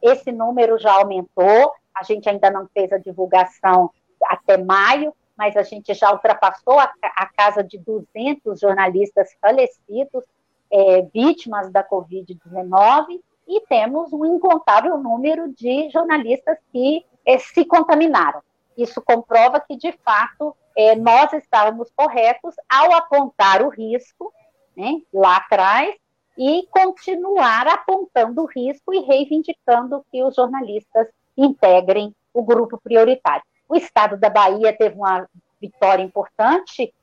Esse 0.02 0.32
número 0.32 0.78
já 0.78 0.94
aumentou, 0.94 1.72
a 1.96 2.04
gente 2.04 2.28
ainda 2.30 2.50
não 2.50 2.68
fez 2.74 2.92
a 2.92 2.98
divulgação 2.98 3.92
até 4.24 4.58
maio, 4.58 5.14
mas 5.38 5.56
a 5.56 5.64
gente 5.64 5.94
já 5.94 6.12
ultrapassou 6.12 6.80
a, 6.80 6.92
a 7.02 7.26
casa 7.28 7.64
de 7.64 7.78
200 7.78 8.60
jornalistas 8.60 9.36
falecidos, 9.42 10.24
é, 10.72 11.02
vítimas 11.14 11.72
da 11.72 11.84
Covid-19, 11.84 13.20
e 13.48 13.62
temos 13.68 14.14
um 14.14 14.26
incontável 14.26 14.98
número 14.98 15.52
de 15.54 15.90
jornalistas 15.90 16.58
que 16.72 17.06
é, 17.26 17.38
se 17.38 17.66
contaminaram. 17.66 18.42
Isso 18.78 19.02
comprova 19.02 19.60
que, 19.60 19.76
de 19.76 19.92
fato, 20.04 20.56
é, 20.78 20.96
nós 20.96 21.34
estávamos 21.34 21.92
corretos 21.96 22.56
ao 22.70 22.94
apontar 22.94 23.62
o 23.62 23.70
risco 23.70 24.34
né, 24.76 25.02
lá 25.14 25.38
atrás 25.38 25.94
e 26.38 26.68
continuar 26.72 27.68
apontando 27.68 28.42
o 28.42 28.46
risco 28.46 28.94
e 28.94 29.00
reivindicando 29.00 30.06
que 30.12 30.24
os 30.24 30.36
jornalistas 30.36 31.08
integrem 31.38 32.16
o 32.34 32.44
grupo 32.44 32.80
prioritário. 32.82 33.44
O 33.68 33.76
estado 33.76 34.18
da 34.18 34.30
Bahia 34.30 34.76
teve 34.76 34.96
uma 34.96 35.28
vitória 35.60 36.04
importante 36.04 36.94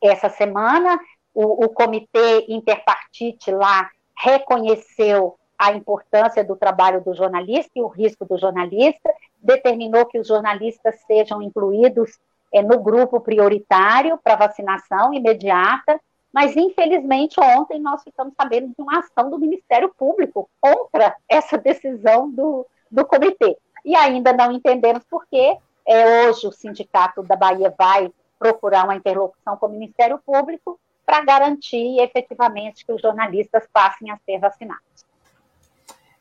essa 0.00 0.28
semana. 0.28 0.98
O, 1.34 1.64
o 1.64 1.68
comitê 1.70 2.46
interpartite 2.48 3.50
lá 3.50 3.90
reconheceu 4.16 5.38
a 5.58 5.72
importância 5.72 6.42
do 6.42 6.56
trabalho 6.56 7.00
do 7.02 7.14
jornalista 7.14 7.70
e 7.76 7.82
o 7.82 7.86
risco 7.86 8.24
do 8.24 8.36
jornalista, 8.36 9.14
determinou 9.40 10.04
que 10.06 10.18
os 10.18 10.26
jornalistas 10.26 11.00
sejam 11.06 11.40
incluídos 11.40 12.18
é, 12.52 12.60
no 12.60 12.80
grupo 12.80 13.20
prioritário 13.20 14.18
para 14.22 14.34
vacinação 14.34 15.14
imediata, 15.14 16.00
mas 16.32 16.56
infelizmente 16.56 17.38
ontem 17.40 17.80
nós 17.80 18.02
ficamos 18.02 18.32
sabendo 18.34 18.68
de 18.68 18.80
uma 18.80 19.00
ação 19.00 19.30
do 19.30 19.38
Ministério 19.38 19.92
Público 19.94 20.48
contra 20.60 21.14
essa 21.28 21.58
decisão 21.58 22.30
do, 22.30 22.66
do 22.90 23.04
comitê. 23.04 23.56
E 23.84 23.94
ainda 23.94 24.32
não 24.32 24.52
entendemos 24.52 25.04
por 25.04 25.26
quê. 25.26 25.56
É, 25.86 26.28
hoje 26.28 26.46
o 26.46 26.52
Sindicato 26.52 27.22
da 27.22 27.36
Bahia 27.36 27.74
vai 27.76 28.10
procurar 28.38 28.84
uma 28.84 28.96
interlocução 28.96 29.56
com 29.56 29.66
o 29.66 29.70
Ministério 29.70 30.18
Público 30.24 30.78
para 31.04 31.24
garantir 31.24 32.00
efetivamente 32.00 32.86
que 32.86 32.92
os 32.92 33.02
jornalistas 33.02 33.68
passem 33.72 34.10
a 34.10 34.16
ser 34.24 34.38
vacinados. 34.38 35.04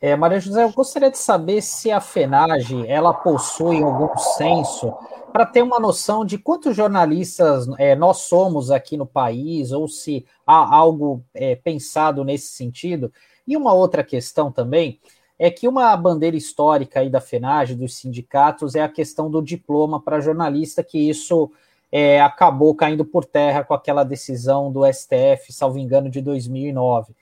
É, 0.02 0.16
Maria 0.16 0.40
José, 0.40 0.64
eu 0.64 0.72
gostaria 0.72 1.12
de 1.12 1.18
saber 1.20 1.62
se 1.62 1.92
a 1.92 2.02
FENAGE 2.02 2.88
ela 2.88 3.14
possui 3.14 3.84
algum 3.84 4.18
censo 4.18 4.92
para 5.32 5.46
ter 5.46 5.62
uma 5.62 5.80
noção 5.80 6.26
de 6.26 6.40
quantos 6.40 6.76
jornalistas 6.76 7.68
é, 7.78 7.96
nós 7.96 8.22
somos 8.22 8.72
aqui 8.72 8.98
no 8.98 9.06
país, 9.06 9.72
ou 9.72 9.88
se 9.88 10.26
há 10.46 10.76
algo 10.76 11.24
é, 11.36 11.56
pensado 11.56 12.24
nesse 12.24 12.48
sentido. 12.48 13.14
E 13.48 13.56
uma 13.56 13.74
outra 13.74 14.04
questão 14.04 14.52
também 14.52 15.00
é 15.38 15.52
que 15.52 15.68
uma 15.68 15.96
bandeira 15.96 16.36
histórica 16.36 17.00
aí 17.00 17.10
da 17.10 17.22
FENAGE, 17.22 17.76
dos 17.76 17.96
sindicatos, 17.96 18.74
é 18.74 18.82
a 18.82 18.90
questão 18.90 19.30
do 19.30 19.40
diploma 19.40 20.02
para 20.02 20.20
jornalista, 20.20 20.84
que 20.84 20.98
isso 20.98 21.52
é, 21.92 22.20
acabou 22.20 22.74
caindo 22.74 23.06
por 23.06 23.24
terra 23.24 23.64
com 23.64 23.76
aquela 23.76 24.04
decisão 24.04 24.72
do 24.72 24.82
STF, 24.92 25.54
salvo 25.54 25.78
engano, 25.78 26.10
de 26.10 26.22
2009. 26.22 27.14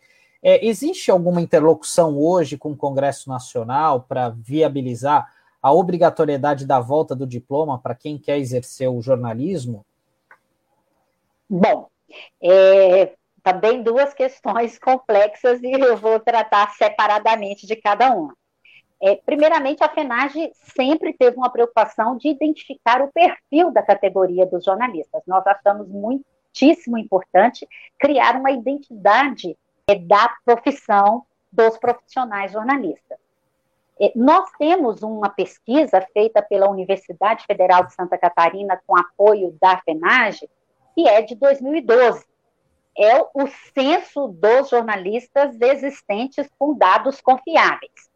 É, 0.41 0.65
existe 0.65 1.11
alguma 1.11 1.41
interlocução 1.41 2.17
hoje 2.17 2.57
com 2.57 2.71
o 2.71 2.77
Congresso 2.77 3.29
Nacional 3.29 4.05
para 4.07 4.29
viabilizar 4.29 5.33
a 5.61 5.73
obrigatoriedade 5.73 6.65
da 6.65 6.79
volta 6.79 7.15
do 7.15 7.27
diploma 7.27 7.77
para 7.79 7.93
quem 7.93 8.17
quer 8.17 8.37
exercer 8.37 8.89
o 8.89 9.01
jornalismo? 9.01 9.85
Bom, 11.49 11.89
é, 12.41 13.13
também 13.43 13.83
duas 13.83 14.13
questões 14.13 14.79
complexas 14.79 15.61
e 15.61 15.71
eu 15.71 15.97
vou 15.97 16.19
tratar 16.19 16.71
separadamente 16.71 17.67
de 17.67 17.75
cada 17.75 18.11
uma. 18.11 18.33
É, 19.01 19.15
primeiramente, 19.15 19.83
a 19.83 19.89
FENAGE 19.89 20.51
sempre 20.75 21.13
teve 21.13 21.37
uma 21.37 21.49
preocupação 21.49 22.17
de 22.17 22.27
identificar 22.29 23.01
o 23.01 23.11
perfil 23.11 23.71
da 23.71 23.81
categoria 23.81 24.45
dos 24.45 24.63
jornalistas. 24.63 25.21
Nós 25.25 25.45
achamos 25.47 25.87
muitíssimo 25.87 26.97
importante 26.97 27.67
criar 27.97 28.35
uma 28.35 28.51
identidade 28.51 29.57
da 29.95 30.29
profissão 30.45 31.25
dos 31.51 31.77
profissionais 31.77 32.51
jornalistas. 32.51 33.17
É, 33.99 34.11
nós 34.15 34.49
temos 34.57 35.01
uma 35.01 35.29
pesquisa 35.29 36.01
feita 36.13 36.41
pela 36.41 36.69
Universidade 36.69 37.45
Federal 37.45 37.85
de 37.85 37.93
Santa 37.93 38.17
Catarina 38.17 38.81
com 38.87 38.97
apoio 38.97 39.57
da 39.61 39.77
FENAGE, 39.79 40.49
que 40.95 41.07
é 41.07 41.21
de 41.21 41.35
2012. 41.35 42.25
É 42.97 43.21
o 43.21 43.47
censo 43.73 44.27
dos 44.27 44.69
jornalistas 44.69 45.59
existentes 45.59 46.49
com 46.57 46.73
dados 46.73 47.19
confiáveis. 47.19 48.09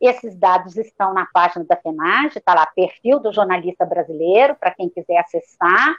Esses 0.00 0.36
dados 0.36 0.76
estão 0.76 1.14
na 1.14 1.26
página 1.32 1.64
da 1.64 1.76
FENAGE, 1.76 2.38
está 2.38 2.54
lá 2.54 2.66
perfil 2.66 3.18
do 3.18 3.32
jornalista 3.32 3.84
brasileiro, 3.84 4.54
para 4.54 4.74
quem 4.74 4.88
quiser 4.88 5.18
acessar, 5.18 5.96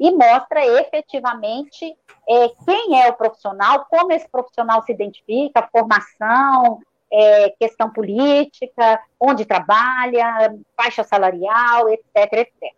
e 0.00 0.10
mostra 0.12 0.64
efetivamente 0.80 1.94
é, 2.26 2.48
quem 2.64 3.02
é 3.02 3.10
o 3.10 3.12
profissional, 3.12 3.84
como 3.84 4.12
esse 4.12 4.26
profissional 4.26 4.82
se 4.82 4.92
identifica, 4.92 5.68
formação, 5.70 6.80
é, 7.12 7.50
questão 7.60 7.90
política, 7.90 8.98
onde 9.20 9.44
trabalha, 9.44 10.56
faixa 10.74 11.04
salarial, 11.04 11.90
etc, 11.90 12.32
etc. 12.32 12.74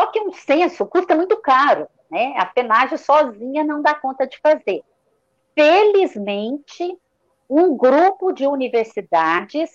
Só 0.00 0.06
que 0.06 0.18
um 0.18 0.32
censo 0.32 0.86
custa 0.86 1.14
muito 1.14 1.36
caro, 1.36 1.86
né? 2.10 2.32
A 2.38 2.46
penagem 2.46 2.96
sozinha 2.96 3.62
não 3.62 3.82
dá 3.82 3.94
conta 3.94 4.26
de 4.26 4.38
fazer. 4.38 4.82
Felizmente, 5.54 6.98
um 7.50 7.76
grupo 7.76 8.32
de 8.32 8.46
universidades 8.46 9.70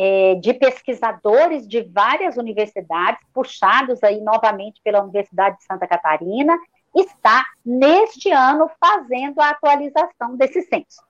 é, 0.00 0.36
de 0.36 0.54
pesquisadores 0.54 1.66
de 1.66 1.82
várias 1.82 2.36
universidades, 2.36 3.20
puxados 3.34 4.04
aí 4.04 4.20
novamente 4.20 4.80
pela 4.84 5.02
Universidade 5.02 5.56
de 5.58 5.64
Santa 5.64 5.88
Catarina, 5.88 6.56
está, 6.94 7.44
neste 7.66 8.30
ano, 8.30 8.70
fazendo 8.78 9.40
a 9.40 9.50
atualização 9.50 10.36
desse 10.36 10.62
censo. 10.62 11.02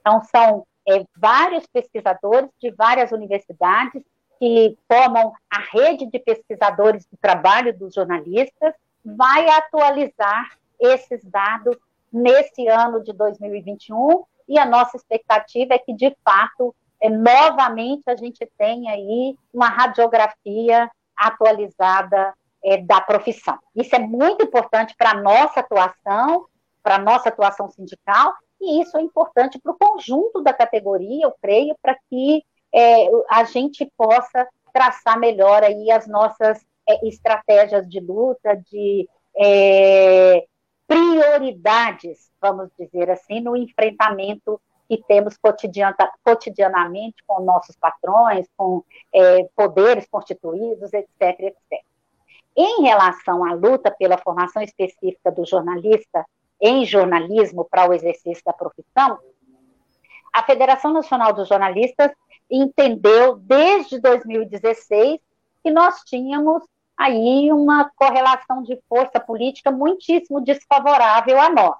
Então, 0.00 0.22
são 0.22 0.64
é, 0.88 1.04
vários 1.16 1.66
pesquisadores 1.66 2.48
de 2.60 2.70
várias 2.70 3.10
universidades 3.10 4.02
que 4.38 4.78
formam 4.90 5.32
a 5.50 5.58
rede 5.58 6.06
de 6.06 6.18
pesquisadores 6.20 7.04
do 7.06 7.16
trabalho 7.20 7.76
dos 7.76 7.92
jornalistas, 7.92 8.74
vai 9.04 9.48
atualizar 9.48 10.56
esses 10.78 11.22
dados 11.24 11.76
nesse 12.12 12.68
ano 12.68 13.02
de 13.02 13.12
2021, 13.12 14.24
e 14.48 14.58
a 14.58 14.64
nossa 14.64 14.96
expectativa 14.96 15.74
é 15.74 15.78
que, 15.78 15.92
de 15.92 16.16
fato, 16.24 16.74
é, 17.00 17.08
novamente 17.08 18.02
a 18.06 18.16
gente 18.16 18.46
tem 18.58 18.88
aí 18.88 19.36
uma 19.52 19.68
radiografia 19.68 20.90
atualizada 21.16 22.34
é, 22.62 22.78
da 22.78 23.00
profissão. 23.00 23.58
Isso 23.74 23.94
é 23.94 23.98
muito 23.98 24.44
importante 24.44 24.94
para 24.96 25.10
a 25.10 25.22
nossa 25.22 25.60
atuação, 25.60 26.46
para 26.82 26.96
a 26.96 26.98
nossa 26.98 27.28
atuação 27.28 27.68
sindical, 27.70 28.34
e 28.60 28.82
isso 28.82 28.96
é 28.98 29.00
importante 29.00 29.58
para 29.58 29.72
o 29.72 29.78
conjunto 29.78 30.42
da 30.42 30.52
categoria, 30.52 31.24
eu 31.24 31.34
creio, 31.40 31.74
para 31.80 31.96
que 32.08 32.44
é, 32.72 33.08
a 33.30 33.44
gente 33.44 33.90
possa 33.96 34.46
traçar 34.72 35.18
melhor 35.18 35.64
aí 35.64 35.90
as 35.90 36.06
nossas 36.06 36.64
é, 36.88 37.06
estratégias 37.08 37.88
de 37.88 38.00
luta, 38.00 38.54
de 38.54 39.08
é, 39.36 40.44
prioridades, 40.86 42.30
vamos 42.40 42.68
dizer 42.78 43.10
assim, 43.10 43.40
no 43.40 43.56
enfrentamento 43.56 44.60
que 44.90 45.00
temos 45.04 45.38
cotidianamente 46.24 47.22
com 47.24 47.44
nossos 47.44 47.76
patrões, 47.76 48.48
com 48.56 48.82
é, 49.14 49.44
poderes 49.54 50.08
constituídos, 50.10 50.92
etc, 50.92 51.38
etc. 51.38 51.84
Em 52.56 52.82
relação 52.82 53.44
à 53.44 53.54
luta 53.54 53.88
pela 53.92 54.18
formação 54.18 54.60
específica 54.60 55.30
do 55.30 55.46
jornalista 55.46 56.26
em 56.60 56.84
jornalismo 56.84 57.64
para 57.70 57.88
o 57.88 57.94
exercício 57.94 58.42
da 58.44 58.52
profissão, 58.52 59.16
a 60.32 60.42
Federação 60.42 60.92
Nacional 60.92 61.32
dos 61.32 61.46
Jornalistas 61.46 62.10
entendeu 62.50 63.36
desde 63.36 64.00
2016 64.00 65.20
que 65.62 65.70
nós 65.70 66.00
tínhamos 66.00 66.64
aí 66.96 67.52
uma 67.52 67.88
correlação 67.94 68.60
de 68.64 68.76
força 68.88 69.20
política 69.20 69.70
muitíssimo 69.70 70.40
desfavorável 70.40 71.40
a 71.40 71.48
nós. 71.48 71.76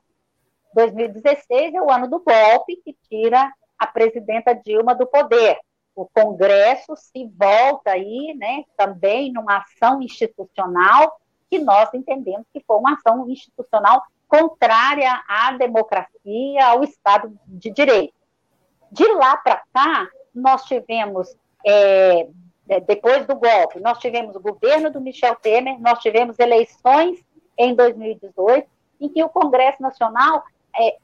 2016 0.75 1.75
é 1.75 1.81
o 1.81 1.91
ano 1.91 2.09
do 2.09 2.21
golpe 2.21 2.77
que 2.85 2.97
tira 3.09 3.53
a 3.79 3.87
presidenta 3.87 4.55
Dilma 4.55 4.95
do 4.95 5.07
poder. 5.07 5.59
O 5.95 6.07
Congresso 6.07 6.95
se 6.97 7.27
volta 7.37 7.91
aí, 7.93 8.35
né, 8.37 8.65
também 8.77 9.33
numa 9.33 9.59
ação 9.59 10.01
institucional 10.03 11.19
que 11.49 11.59
nós 11.59 11.93
entendemos 11.93 12.47
que 12.53 12.63
foi 12.65 12.77
uma 12.77 12.95
ação 12.95 13.29
institucional 13.29 14.03
contrária 14.29 15.21
à 15.29 15.53
democracia, 15.53 16.65
ao 16.67 16.85
Estado 16.85 17.37
de 17.47 17.71
Direito. 17.71 18.15
De 18.93 19.07
lá 19.15 19.37
para 19.37 19.63
cá, 19.73 20.09
nós 20.33 20.65
tivemos, 20.65 21.37
é, 21.67 22.29
é, 22.69 22.81
depois 22.81 23.27
do 23.27 23.35
golpe, 23.35 23.81
nós 23.81 23.99
tivemos 23.99 24.37
o 24.37 24.41
governo 24.41 24.91
do 24.91 25.01
Michel 25.01 25.35
Temer, 25.37 25.81
nós 25.81 25.99
tivemos 25.99 26.39
eleições 26.39 27.19
em 27.59 27.75
2018, 27.75 28.69
em 29.01 29.09
que 29.09 29.23
o 29.25 29.29
Congresso 29.29 29.83
Nacional 29.83 30.45
é, 30.79 30.97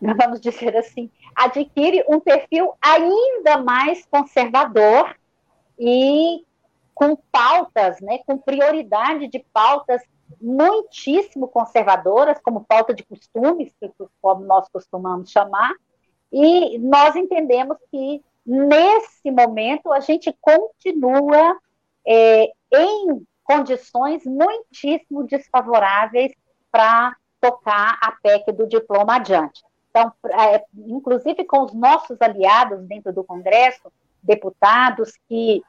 vamos 0.00 0.40
dizer 0.40 0.76
assim, 0.76 1.10
adquire 1.34 2.04
um 2.08 2.20
perfil 2.20 2.72
ainda 2.80 3.58
mais 3.58 4.04
conservador 4.06 5.14
e 5.78 6.44
com 6.94 7.16
pautas, 7.32 8.00
né, 8.00 8.18
com 8.26 8.38
prioridade 8.38 9.28
de 9.28 9.44
pautas 9.52 10.02
muitíssimo 10.40 11.48
conservadoras, 11.48 12.40
como 12.40 12.64
pauta 12.64 12.94
de 12.94 13.04
costumes, 13.04 13.72
como 14.20 14.44
nós 14.44 14.68
costumamos 14.68 15.30
chamar, 15.30 15.72
e 16.32 16.78
nós 16.78 17.16
entendemos 17.16 17.76
que 17.90 18.22
nesse 18.44 19.30
momento 19.30 19.92
a 19.92 20.00
gente 20.00 20.36
continua 20.40 21.58
é, 22.06 22.52
em 22.72 23.26
condições 23.42 24.24
muitíssimo 24.24 25.24
desfavoráveis 25.24 26.32
para 26.70 27.16
tocar 27.44 27.98
a 28.00 28.10
PEC 28.10 28.52
do 28.52 28.66
diploma 28.66 29.16
adiante. 29.16 29.62
Então, 29.90 30.10
é, 30.30 30.64
inclusive 30.74 31.44
com 31.44 31.62
os 31.62 31.74
nossos 31.74 32.16
aliados 32.22 32.80
dentro 32.86 33.12
do 33.12 33.22
Congresso, 33.22 33.92
deputados 34.22 35.12
que 35.28 35.62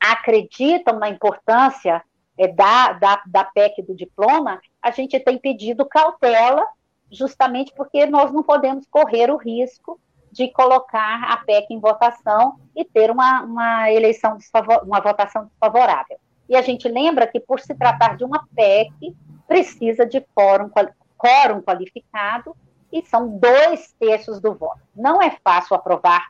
acreditam 0.00 1.00
na 1.00 1.08
importância 1.08 2.04
é, 2.38 2.46
da, 2.46 2.92
da, 2.92 3.22
da 3.26 3.44
PEC 3.44 3.82
do 3.82 3.96
diploma, 3.96 4.60
a 4.80 4.92
gente 4.92 5.18
tem 5.18 5.38
pedido 5.38 5.84
cautela, 5.84 6.64
justamente 7.10 7.72
porque 7.74 8.06
nós 8.06 8.30
não 8.30 8.44
podemos 8.44 8.86
correr 8.86 9.28
o 9.28 9.36
risco 9.36 10.00
de 10.30 10.48
colocar 10.52 11.24
a 11.24 11.36
PEC 11.38 11.74
em 11.74 11.80
votação 11.80 12.60
e 12.76 12.84
ter 12.84 13.10
uma, 13.10 13.42
uma 13.42 13.90
eleição, 13.90 14.38
uma 14.84 15.00
votação 15.00 15.46
desfavorável. 15.46 16.16
E 16.48 16.54
a 16.54 16.62
gente 16.62 16.88
lembra 16.88 17.26
que, 17.26 17.40
por 17.40 17.58
se 17.58 17.74
tratar 17.74 18.16
de 18.16 18.24
uma 18.24 18.46
PEC, 18.54 19.14
precisa 19.52 20.06
de 20.06 20.18
quórum, 20.34 20.70
quórum 21.18 21.60
qualificado 21.60 22.56
e 22.90 23.04
são 23.04 23.36
dois 23.36 23.92
terços 24.00 24.40
do 24.40 24.54
voto. 24.54 24.80
Não 24.96 25.20
é 25.20 25.30
fácil 25.44 25.76
aprovar 25.76 26.28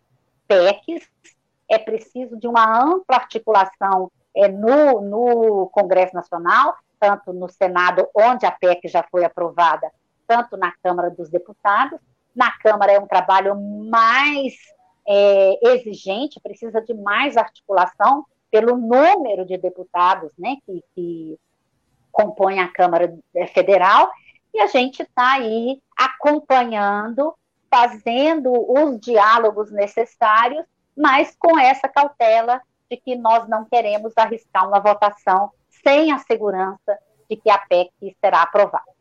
PECs, 0.48 1.08
é 1.70 1.78
preciso 1.78 2.36
de 2.36 2.48
uma 2.48 2.64
ampla 2.82 3.16
articulação 3.16 4.10
é, 4.36 4.48
no, 4.48 5.00
no 5.00 5.68
Congresso 5.68 6.14
Nacional, 6.14 6.74
tanto 6.98 7.32
no 7.32 7.48
Senado, 7.48 8.08
onde 8.12 8.44
a 8.44 8.50
PEC 8.50 8.88
já 8.88 9.04
foi 9.08 9.24
aprovada, 9.24 9.88
tanto 10.26 10.56
na 10.56 10.72
Câmara 10.82 11.08
dos 11.08 11.30
Deputados. 11.30 12.00
Na 12.34 12.50
Câmara 12.58 12.90
é 12.90 12.98
um 12.98 13.06
trabalho 13.06 13.54
mais 13.54 14.54
é, 15.06 15.74
exigente, 15.74 16.40
precisa 16.40 16.80
de 16.80 16.92
mais 16.92 17.36
articulação 17.36 18.26
pelo 18.50 18.76
número 18.76 19.46
de 19.46 19.56
deputados 19.56 20.32
né, 20.36 20.56
que, 20.66 20.84
que 20.94 21.38
compõem 22.12 22.60
a 22.60 22.68
Câmara 22.68 23.12
Federal, 23.52 24.10
e 24.54 24.60
a 24.60 24.66
gente 24.66 25.02
está 25.02 25.32
aí 25.32 25.80
acompanhando, 25.96 27.34
fazendo 27.70 28.52
os 28.52 29.00
diálogos 29.00 29.72
necessários, 29.72 30.64
mas 30.96 31.34
com 31.38 31.58
essa 31.58 31.88
cautela 31.88 32.60
de 32.90 32.98
que 32.98 33.16
nós 33.16 33.48
não 33.48 33.64
queremos 33.64 34.12
arriscar 34.16 34.68
uma 34.68 34.78
votação 34.78 35.50
sem 35.82 36.12
a 36.12 36.18
segurança 36.18 36.98
de 37.28 37.36
que 37.36 37.50
a 37.50 37.58
PEC 37.58 37.90
será 38.20 38.42
aprovada. 38.42 38.92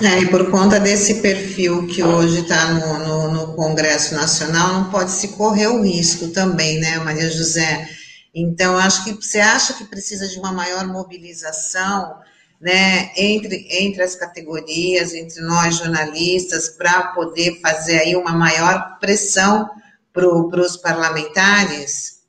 É, 0.00 0.20
e 0.20 0.30
por 0.30 0.50
conta 0.50 0.80
desse 0.80 1.20
perfil 1.20 1.86
que 1.86 2.02
hoje 2.02 2.40
está 2.40 2.72
no, 2.72 2.98
no, 2.98 3.30
no, 3.30 3.54
Congresso 3.54 4.14
Nacional, 4.14 4.68
não 4.72 4.90
pode 4.90 5.10
se 5.10 5.36
correr 5.36 5.66
o 5.66 5.82
risco 5.82 6.28
também, 6.28 6.80
né, 6.80 6.98
Maria 6.98 7.30
José? 7.30 7.88
Então, 8.34 8.78
acho 8.78 9.04
que 9.04 9.12
você 9.12 9.40
acha 9.40 9.74
que 9.74 9.84
precisa 9.84 10.26
de 10.26 10.38
uma 10.38 10.52
maior 10.52 10.86
mobilização, 10.86 12.18
né, 12.60 13.10
entre, 13.16 13.66
entre 13.70 14.02
as 14.02 14.14
categorias, 14.14 15.12
entre 15.12 15.40
nós 15.42 15.76
jornalistas, 15.76 16.70
para 16.70 17.08
poder 17.08 17.60
fazer 17.60 17.98
aí 17.98 18.16
uma 18.16 18.32
maior 18.32 18.98
pressão 19.00 19.68
para 20.12 20.26
os 20.26 20.76
parlamentares? 20.76 22.22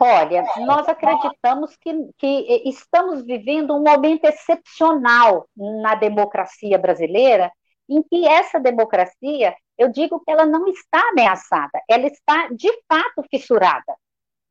Olha, 0.00 0.44
nós 0.58 0.88
acreditamos 0.88 1.76
que, 1.76 1.92
que 2.18 2.62
estamos 2.68 3.24
vivendo 3.24 3.74
um 3.74 3.82
momento 3.82 4.24
excepcional 4.24 5.46
na 5.56 5.94
democracia 5.94 6.78
brasileira, 6.78 7.50
em 7.88 8.02
que 8.02 8.26
essa 8.26 8.58
democracia, 8.58 9.54
eu 9.78 9.90
digo 9.90 10.20
que 10.20 10.30
ela 10.30 10.46
não 10.46 10.66
está 10.68 11.00
ameaçada, 11.10 11.80
ela 11.88 12.06
está 12.06 12.48
de 12.48 12.70
fato 12.88 13.24
fissurada. 13.30 13.94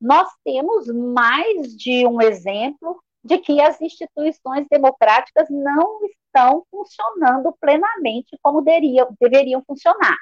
Nós 0.04 0.30
temos 0.44 0.88
mais 0.88 1.76
de 1.76 2.06
um 2.06 2.22
exemplo 2.22 3.02
de 3.24 3.38
que 3.38 3.62
as 3.62 3.80
instituições 3.82 4.68
democráticas 4.70 5.48
não 5.50 6.00
estão 6.06 6.66
funcionando 6.70 7.56
plenamente 7.60 8.38
como 8.42 8.62
deveriam, 8.62 9.64
funcionar. 9.66 10.18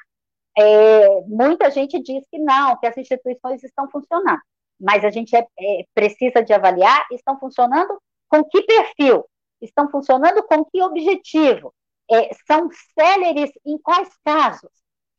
É, 0.56 1.22
muita 1.22 1.70
gente 1.70 2.00
diz 2.00 2.24
que 2.30 2.38
não, 2.38 2.78
que 2.78 2.86
as 2.86 2.96
instituições 2.96 3.64
estão 3.64 3.90
funcionando 3.90 4.40
mas 4.82 5.04
a 5.04 5.10
gente 5.10 5.34
é, 5.36 5.46
é, 5.60 5.84
precisa 5.94 6.42
de 6.42 6.52
avaliar, 6.52 7.06
estão 7.12 7.38
funcionando 7.38 7.96
com 8.28 8.42
que 8.44 8.62
perfil? 8.62 9.24
Estão 9.60 9.88
funcionando 9.88 10.42
com 10.42 10.64
que 10.64 10.82
objetivo? 10.82 11.72
É, 12.10 12.34
são 12.46 12.68
céleres 12.98 13.52
em 13.64 13.78
quais 13.78 14.08
casos? 14.24 14.70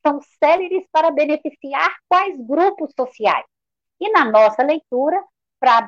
São 0.05 0.19
céleres 0.43 0.85
para 0.91 1.11
beneficiar 1.11 1.95
quais 2.09 2.37
grupos 2.45 2.91
sociais? 2.93 3.45
E 4.03 4.11
na 4.11 4.25
nossa 4.25 4.61
leitura, 4.61 5.23
para 5.61 5.87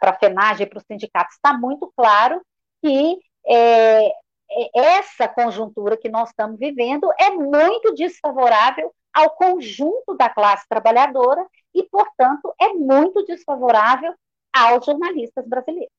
a 0.00 0.12
FENAGE 0.14 0.62
e 0.62 0.66
para 0.66 0.78
os 0.78 0.84
sindicatos, 0.90 1.34
está 1.34 1.52
muito 1.52 1.92
claro 1.94 2.40
que 2.80 3.20
é, 3.46 4.06
é, 4.06 4.70
essa 4.74 5.28
conjuntura 5.28 5.98
que 5.98 6.08
nós 6.08 6.30
estamos 6.30 6.58
vivendo 6.58 7.12
é 7.20 7.28
muito 7.28 7.92
desfavorável 7.94 8.90
ao 9.12 9.28
conjunto 9.36 10.16
da 10.16 10.30
classe 10.30 10.66
trabalhadora 10.66 11.46
e, 11.74 11.82
portanto, 11.82 12.54
é 12.58 12.72
muito 12.72 13.22
desfavorável 13.26 14.14
aos 14.50 14.86
jornalistas 14.86 15.46
brasileiros. 15.46 15.92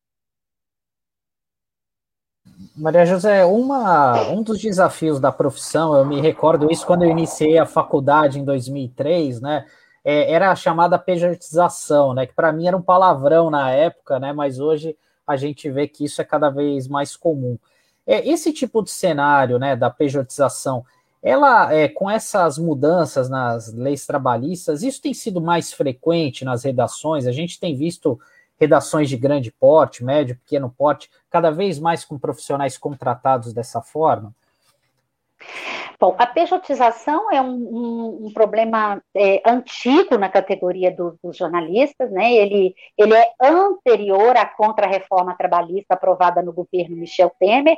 Maria 2.75 3.05
José, 3.05 3.45
uma, 3.45 4.29
um 4.31 4.41
dos 4.41 4.59
desafios 4.59 5.19
da 5.19 5.31
profissão, 5.31 5.95
eu 5.95 6.03
me 6.03 6.19
recordo 6.19 6.71
isso 6.71 6.87
quando 6.87 7.03
eu 7.03 7.11
iniciei 7.11 7.59
a 7.59 7.65
faculdade 7.67 8.39
em 8.39 8.43
2003, 8.43 9.39
né? 9.39 9.67
É, 10.03 10.31
era 10.31 10.51
a 10.51 10.55
chamada 10.55 10.99
pejotização, 10.99 12.13
né? 12.13 12.25
Que 12.25 12.33
para 12.33 12.51
mim 12.51 12.67
era 12.67 12.75
um 12.75 12.81
palavrão 12.81 13.49
na 13.49 13.71
época, 13.71 14.19
né? 14.19 14.33
Mas 14.33 14.59
hoje 14.59 14.97
a 15.25 15.37
gente 15.37 15.69
vê 15.69 15.87
que 15.87 16.03
isso 16.05 16.21
é 16.21 16.25
cada 16.25 16.49
vez 16.49 16.87
mais 16.87 17.15
comum. 17.15 17.57
É, 18.05 18.27
esse 18.27 18.51
tipo 18.51 18.83
de 18.83 18.91
cenário, 18.91 19.57
né, 19.57 19.75
da 19.75 19.89
pejotização, 19.89 20.85
ela, 21.21 21.73
é, 21.73 21.87
com 21.87 22.09
essas 22.09 22.57
mudanças 22.57 23.29
nas 23.29 23.73
leis 23.73 24.05
trabalhistas, 24.05 24.83
isso 24.83 25.01
tem 25.01 25.13
sido 25.13 25.39
mais 25.39 25.71
frequente 25.71 26.43
nas 26.43 26.65
redações. 26.65 27.25
A 27.25 27.31
gente 27.31 27.59
tem 27.59 27.77
visto 27.77 28.19
redações 28.59 29.09
de 29.09 29.15
grande 29.15 29.49
porte, 29.51 30.03
médio, 30.03 30.35
pequeno 30.35 30.69
porte, 30.69 31.09
cada 31.29 31.49
vez 31.49 31.79
mais 31.79 32.03
com 32.03 32.19
profissionais 32.19 32.77
contratados 32.77 33.53
dessa 33.53 33.81
forma? 33.81 34.33
Bom, 35.99 36.15
a 36.17 36.25
pejotização 36.25 37.31
é 37.31 37.41
um, 37.41 37.53
um, 37.53 38.25
um 38.27 38.33
problema 38.33 39.01
é, 39.15 39.41
antigo 39.45 40.17
na 40.17 40.27
categoria 40.27 40.91
do, 40.91 41.17
dos 41.23 41.37
jornalistas, 41.37 42.11
né? 42.11 42.33
Ele, 42.33 42.75
ele 42.97 43.13
é 43.13 43.31
anterior 43.41 44.35
à 44.35 44.45
contra-reforma 44.45 45.35
trabalhista 45.37 45.93
aprovada 45.93 46.41
no 46.41 46.51
governo 46.51 46.97
Michel 46.97 47.31
Temer. 47.39 47.77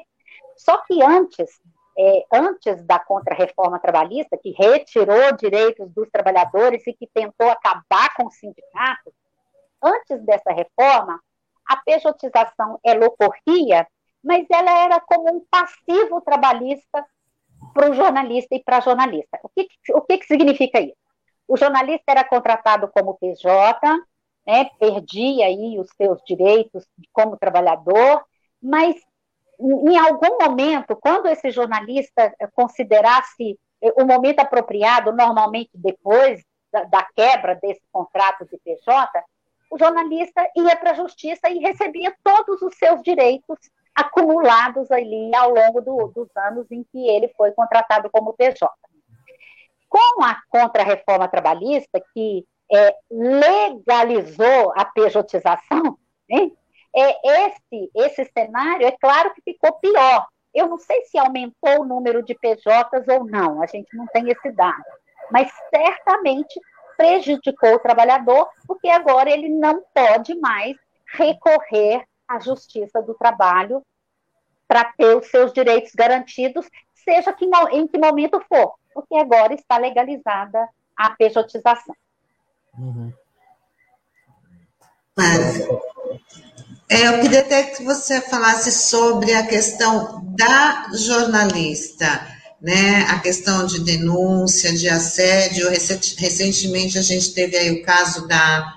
Só 0.57 0.77
que 0.85 1.03
antes 1.03 1.59
é, 1.97 2.25
antes 2.31 2.83
da 2.85 2.99
contra-reforma 2.99 3.79
trabalhista, 3.79 4.37
que 4.37 4.51
retirou 4.51 5.31
direitos 5.37 5.89
dos 5.91 6.09
trabalhadores 6.09 6.85
e 6.87 6.93
que 6.93 7.07
tentou 7.07 7.49
acabar 7.49 8.13
com 8.15 8.27
os 8.27 8.35
sindicatos, 8.35 9.13
antes 9.81 10.21
dessa 10.25 10.51
reforma, 10.51 11.19
a 11.65 11.77
pejotização 11.77 12.79
ela 12.83 13.07
ocorria, 13.07 13.87
mas 14.23 14.45
ela 14.49 14.71
era 14.83 14.99
como 14.99 15.37
um 15.37 15.45
passivo 15.49 16.19
trabalhista 16.21 17.05
para 17.75 17.91
o 17.91 17.93
jornalista 17.93 18.55
e 18.55 18.63
para 18.63 18.77
a 18.77 18.79
jornalista. 18.79 19.37
O 19.43 19.49
que, 19.49 19.67
o 19.91 20.01
que, 20.01 20.17
que 20.19 20.25
significa 20.25 20.79
isso? 20.79 20.95
O 21.45 21.57
jornalista 21.57 22.05
era 22.07 22.23
contratado 22.23 22.87
como 22.87 23.17
PJ, 23.17 23.79
né, 24.47 24.69
perdia 24.79 25.47
aí 25.47 25.77
os 25.77 25.89
seus 25.97 26.21
direitos 26.25 26.87
como 27.11 27.37
trabalhador, 27.37 28.23
mas 28.61 28.95
em 29.59 29.97
algum 29.97 30.37
momento, 30.39 30.95
quando 30.95 31.27
esse 31.27 31.51
jornalista 31.51 32.33
considerasse 32.53 33.59
eh, 33.81 33.93
o 33.97 34.05
momento 34.05 34.39
apropriado, 34.39 35.11
normalmente 35.11 35.71
depois 35.73 36.41
da, 36.71 36.83
da 36.85 37.07
quebra 37.15 37.55
desse 37.55 37.81
contrato 37.91 38.45
de 38.45 38.57
PJ, 38.57 39.23
o 39.69 39.77
jornalista 39.77 40.47
ia 40.55 40.75
para 40.77 40.91
a 40.91 40.95
justiça 40.95 41.49
e 41.49 41.59
recebia 41.59 42.15
todos 42.23 42.61
os 42.61 42.75
seus 42.77 43.01
direitos 43.01 43.57
acumulados 43.95 44.91
ali 44.91 45.33
ao 45.35 45.51
longo 45.51 45.81
do, 45.81 46.07
dos 46.07 46.29
anos 46.35 46.69
em 46.69 46.83
que 46.83 47.07
ele 47.07 47.29
foi 47.37 47.51
contratado 47.51 48.09
como 48.11 48.33
PJ. 48.33 48.69
Com 49.87 50.23
a 50.23 50.37
contra-reforma 50.49 51.27
trabalhista, 51.27 52.03
que 52.13 52.45
é, 52.73 52.93
legalizou 53.09 54.73
a 54.75 54.83
pejotização, 54.83 55.97
né, 56.29 56.51
é, 56.95 57.47
esse, 57.47 57.91
esse 57.95 58.31
cenário, 58.37 58.87
é 58.87 58.91
claro 58.91 59.33
que 59.33 59.41
ficou 59.41 59.73
pior. 59.73 60.27
Eu 60.53 60.67
não 60.67 60.77
sei 60.77 61.03
se 61.03 61.17
aumentou 61.17 61.81
o 61.81 61.85
número 61.85 62.23
de 62.23 62.33
PJs 62.33 63.07
ou 63.09 63.25
não, 63.25 63.61
a 63.61 63.65
gente 63.67 63.95
não 63.95 64.07
tem 64.07 64.29
esse 64.29 64.51
dado, 64.51 64.83
mas 65.29 65.51
certamente 65.69 66.59
prejudicou 66.95 67.75
o 67.75 67.79
trabalhador, 67.79 68.47
porque 68.65 68.87
agora 68.87 69.29
ele 69.29 69.49
não 69.49 69.83
pode 69.93 70.33
mais 70.39 70.77
recorrer 71.13 72.05
à 72.27 72.39
justiça 72.39 73.01
do 73.01 73.13
trabalho 73.13 73.81
para 74.67 74.85
ter 74.85 75.15
os 75.15 75.27
seus 75.27 75.53
direitos 75.53 75.91
garantidos, 75.93 76.67
seja 76.93 77.31
que, 77.33 77.45
em 77.71 77.87
que 77.87 77.97
momento 77.97 78.41
for, 78.49 78.73
porque 78.93 79.15
agora 79.15 79.53
está 79.53 79.77
legalizada 79.77 80.67
a 80.97 81.11
pejotização. 81.11 81.95
Uhum. 82.77 83.13
Mas, 85.15 85.61
é, 86.89 87.07
eu 87.07 87.21
queria 87.21 87.39
até 87.39 87.63
que 87.63 87.83
você 87.83 88.21
falasse 88.21 88.71
sobre 88.71 89.33
a 89.33 89.45
questão 89.45 90.23
da 90.35 90.91
jornalista, 90.93 92.05
né? 92.61 93.05
A 93.09 93.19
questão 93.19 93.65
de 93.65 93.83
denúncia, 93.83 94.73
de 94.73 94.89
assédio. 94.89 95.69
Recentemente 95.69 96.97
a 96.97 97.01
gente 97.01 97.33
teve 97.33 97.57
aí 97.57 97.71
o 97.71 97.83
caso 97.83 98.27
da 98.27 98.73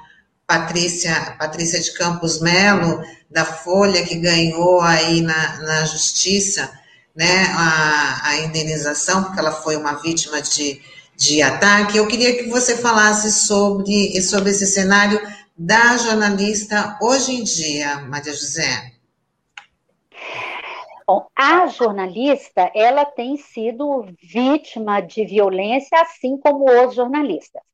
Patrícia, 0.48 1.36
Patrícia 1.38 1.78
de 1.78 1.92
Campos 1.92 2.40
Melo, 2.40 3.04
da 3.28 3.44
Folha, 3.44 4.02
que 4.02 4.14
ganhou 4.14 4.80
aí 4.80 5.20
na, 5.20 5.58
na 5.60 5.84
justiça, 5.84 6.72
né, 7.14 7.44
a, 7.50 8.30
a 8.30 8.38
indenização, 8.38 9.24
porque 9.24 9.38
ela 9.38 9.52
foi 9.52 9.76
uma 9.76 10.00
vítima 10.00 10.40
de, 10.40 10.80
de 11.14 11.42
ataque. 11.42 11.98
Eu 11.98 12.08
queria 12.08 12.34
que 12.34 12.48
você 12.48 12.78
falasse 12.78 13.30
sobre, 13.30 14.22
sobre 14.22 14.48
esse 14.48 14.66
cenário 14.66 15.20
da 15.54 15.98
jornalista 15.98 16.96
hoje 17.02 17.32
em 17.32 17.44
dia, 17.44 17.98
Maria 18.06 18.32
José. 18.32 18.92
Bom, 21.06 21.26
a 21.36 21.66
jornalista, 21.66 22.70
ela 22.74 23.04
tem 23.04 23.36
sido 23.36 24.06
vítima 24.22 25.02
de 25.02 25.26
violência, 25.26 26.00
assim 26.00 26.38
como 26.38 26.64
os 26.70 26.94
jornalistas. 26.94 27.67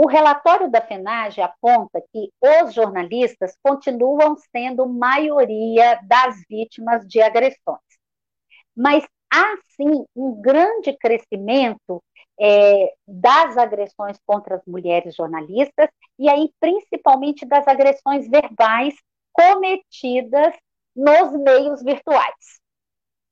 O 0.00 0.06
relatório 0.06 0.70
da 0.70 0.80
FENAGE 0.80 1.40
aponta 1.40 2.00
que 2.12 2.30
os 2.40 2.72
jornalistas 2.72 3.56
continuam 3.60 4.36
sendo 4.36 4.86
maioria 4.86 5.98
das 6.04 6.36
vítimas 6.48 7.04
de 7.04 7.20
agressões. 7.20 7.80
Mas 8.76 9.04
há, 9.28 9.56
sim, 9.74 10.04
um 10.14 10.40
grande 10.40 10.96
crescimento 10.96 12.00
é, 12.40 12.94
das 13.08 13.58
agressões 13.58 14.16
contra 14.24 14.54
as 14.54 14.62
mulheres 14.68 15.16
jornalistas, 15.16 15.88
e 16.16 16.30
aí 16.30 16.48
principalmente 16.60 17.44
das 17.44 17.66
agressões 17.66 18.28
verbais 18.28 18.94
cometidas 19.32 20.54
nos 20.94 21.32
meios 21.32 21.82
virtuais. 21.82 22.60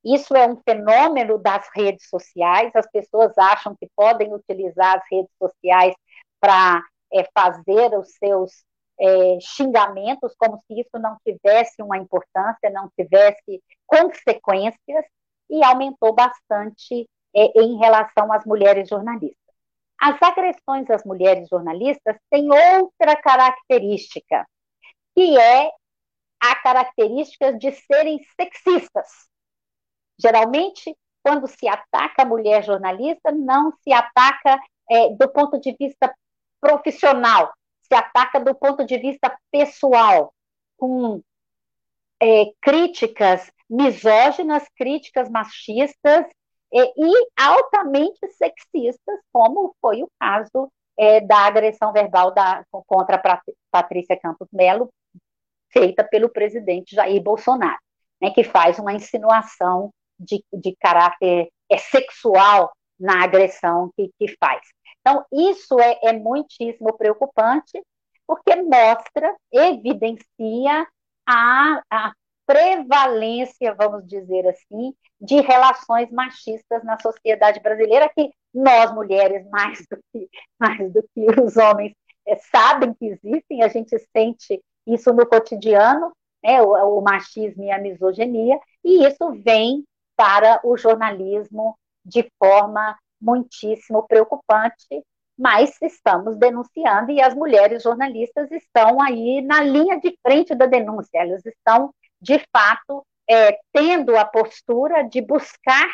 Isso 0.04 0.34
é 0.34 0.48
um 0.48 0.56
fenômeno 0.68 1.38
das 1.38 1.68
redes 1.72 2.08
sociais, 2.08 2.74
as 2.74 2.90
pessoas 2.90 3.38
acham 3.38 3.76
que 3.76 3.88
podem 3.94 4.34
utilizar 4.34 4.96
as 4.96 5.04
redes 5.08 5.30
sociais 5.38 5.94
para 6.40 6.82
é, 7.12 7.24
fazer 7.32 7.96
os 7.98 8.12
seus 8.14 8.64
é, 8.98 9.38
xingamentos 9.40 10.34
como 10.38 10.62
se 10.66 10.80
isso 10.80 10.98
não 10.98 11.16
tivesse 11.24 11.82
uma 11.82 11.98
importância, 11.98 12.70
não 12.70 12.90
tivesse 12.96 13.62
consequências, 13.86 15.04
e 15.48 15.62
aumentou 15.64 16.12
bastante 16.12 17.08
é, 17.34 17.60
em 17.60 17.78
relação 17.78 18.32
às 18.32 18.44
mulheres 18.44 18.88
jornalistas. 18.88 19.36
As 20.00 20.20
agressões 20.20 20.90
às 20.90 21.04
mulheres 21.04 21.48
jornalistas 21.48 22.16
têm 22.30 22.48
outra 22.50 23.16
característica, 23.16 24.46
que 25.14 25.38
é 25.38 25.70
a 26.40 26.54
característica 26.56 27.52
de 27.54 27.72
serem 27.72 28.20
sexistas. 28.38 29.08
Geralmente, 30.18 30.94
quando 31.22 31.46
se 31.46 31.66
ataca 31.66 32.22
a 32.22 32.26
mulher 32.26 32.62
jornalista, 32.62 33.32
não 33.32 33.72
se 33.82 33.92
ataca 33.92 34.60
é, 34.90 35.10
do 35.10 35.28
ponto 35.32 35.58
de 35.58 35.74
vista 35.78 36.14
profissional, 36.66 37.52
se 37.82 37.94
ataca 37.94 38.40
do 38.40 38.54
ponto 38.54 38.84
de 38.84 38.98
vista 38.98 39.36
pessoal, 39.52 40.34
com 40.76 41.22
é, 42.20 42.46
críticas 42.60 43.50
misóginas, 43.70 44.64
críticas 44.76 45.30
machistas 45.30 46.26
é, 46.74 46.80
e 46.96 47.28
altamente 47.38 48.18
sexistas, 48.32 49.20
como 49.32 49.76
foi 49.80 50.02
o 50.02 50.10
caso 50.18 50.70
é, 50.98 51.20
da 51.20 51.38
agressão 51.46 51.92
verbal 51.92 52.32
da, 52.34 52.64
contra 52.86 53.22
Patrícia 53.70 54.18
Campos 54.18 54.48
Melo, 54.52 54.90
feita 55.70 56.02
pelo 56.02 56.28
presidente 56.28 56.96
Jair 56.96 57.22
Bolsonaro, 57.22 57.78
né, 58.20 58.30
que 58.30 58.42
faz 58.42 58.78
uma 58.78 58.92
insinuação 58.92 59.90
de, 60.18 60.42
de 60.52 60.74
caráter 60.80 61.48
é, 61.70 61.78
sexual 61.78 62.72
na 62.98 63.24
agressão 63.24 63.90
que, 63.96 64.10
que 64.18 64.36
faz. 64.38 64.60
Então, 65.00 65.24
isso 65.32 65.78
é, 65.78 65.98
é 66.02 66.12
muitíssimo 66.12 66.96
preocupante, 66.96 67.80
porque 68.26 68.56
mostra, 68.56 69.34
evidencia 69.52 70.86
a, 71.26 71.82
a 71.90 72.12
prevalência, 72.46 73.74
vamos 73.74 74.06
dizer 74.06 74.46
assim, 74.48 74.94
de 75.20 75.40
relações 75.40 76.10
machistas 76.10 76.82
na 76.84 76.98
sociedade 76.98 77.60
brasileira, 77.60 78.10
que 78.14 78.30
nós, 78.54 78.92
mulheres, 78.92 79.46
mais 79.50 79.78
do 79.90 79.98
que, 80.12 80.28
mais 80.58 80.92
do 80.92 81.02
que 81.14 81.40
os 81.40 81.56
homens, 81.56 81.92
é, 82.26 82.36
sabem 82.36 82.94
que 82.94 83.06
existem, 83.06 83.62
a 83.62 83.68
gente 83.68 83.96
sente 84.16 84.62
isso 84.86 85.12
no 85.12 85.26
cotidiano, 85.26 86.12
né, 86.42 86.62
o, 86.62 86.98
o 86.98 87.00
machismo 87.00 87.64
e 87.64 87.70
a 87.70 87.78
misoginia, 87.78 88.58
e 88.84 89.04
isso 89.06 89.32
vem 89.42 89.84
para 90.16 90.60
o 90.64 90.76
jornalismo 90.76 91.76
de 92.06 92.30
forma 92.38 92.96
muitíssimo 93.20 94.06
preocupante, 94.06 95.04
mas 95.38 95.76
estamos 95.82 96.36
denunciando 96.36 97.10
e 97.10 97.20
as 97.20 97.34
mulheres 97.34 97.82
jornalistas 97.82 98.50
estão 98.50 99.02
aí 99.02 99.42
na 99.42 99.62
linha 99.62 100.00
de 100.00 100.16
frente 100.22 100.54
da 100.54 100.66
denúncia, 100.66 101.18
elas 101.18 101.44
estão 101.44 101.92
de 102.20 102.42
fato, 102.50 103.06
é, 103.28 103.58
tendo 103.72 104.16
a 104.16 104.24
postura 104.24 105.02
de 105.02 105.20
buscar 105.20 105.88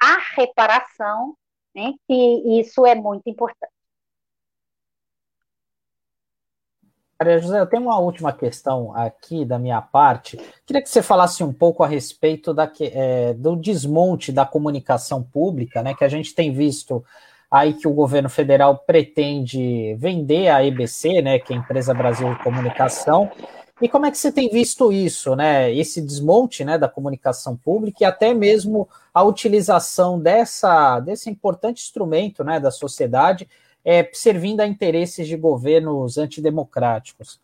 a 0.00 0.18
reparação, 0.36 1.34
né, 1.74 1.92
que 2.06 2.60
isso 2.60 2.86
é 2.86 2.94
muito 2.94 3.28
importante. 3.28 3.72
Maria 7.18 7.38
José, 7.38 7.60
eu 7.60 7.66
tenho 7.66 7.82
uma 7.84 7.98
última 7.98 8.32
questão 8.32 8.94
aqui 8.94 9.44
da 9.44 9.58
minha 9.58 9.80
parte. 9.80 10.38
Queria 10.66 10.82
que 10.82 10.88
você 10.88 11.02
falasse 11.02 11.44
um 11.44 11.52
pouco 11.52 11.82
a 11.82 11.86
respeito 11.86 12.52
da, 12.52 12.70
é, 12.80 13.34
do 13.34 13.56
desmonte 13.56 14.32
da 14.32 14.44
comunicação 14.44 15.22
pública, 15.22 15.82
né? 15.82 15.94
Que 15.94 16.04
a 16.04 16.08
gente 16.08 16.34
tem 16.34 16.52
visto 16.52 17.04
aí 17.50 17.72
que 17.72 17.86
o 17.86 17.92
governo 17.92 18.28
federal 18.28 18.78
pretende 18.78 19.94
vender 19.94 20.48
a 20.48 20.64
EBC, 20.64 21.22
né? 21.22 21.38
Que 21.38 21.52
é 21.52 21.56
a 21.56 21.58
Empresa 21.60 21.94
Brasil 21.94 22.34
de 22.34 22.42
Comunicação, 22.42 23.30
e 23.82 23.88
como 23.88 24.06
é 24.06 24.10
que 24.10 24.18
você 24.18 24.30
tem 24.30 24.48
visto 24.48 24.92
isso, 24.92 25.34
né? 25.34 25.72
Esse 25.74 26.00
desmonte 26.00 26.64
né, 26.64 26.78
da 26.78 26.88
comunicação 26.88 27.56
pública 27.56 27.98
e 28.00 28.04
até 28.04 28.32
mesmo 28.32 28.88
a 29.12 29.22
utilização 29.24 30.18
dessa, 30.18 31.00
desse 31.00 31.28
importante 31.28 31.82
instrumento 31.82 32.44
né, 32.44 32.60
da 32.60 32.70
sociedade 32.70 33.48
é, 33.84 34.08
servindo 34.12 34.60
a 34.60 34.66
interesses 34.66 35.26
de 35.26 35.36
governos 35.36 36.16
antidemocráticos. 36.18 37.40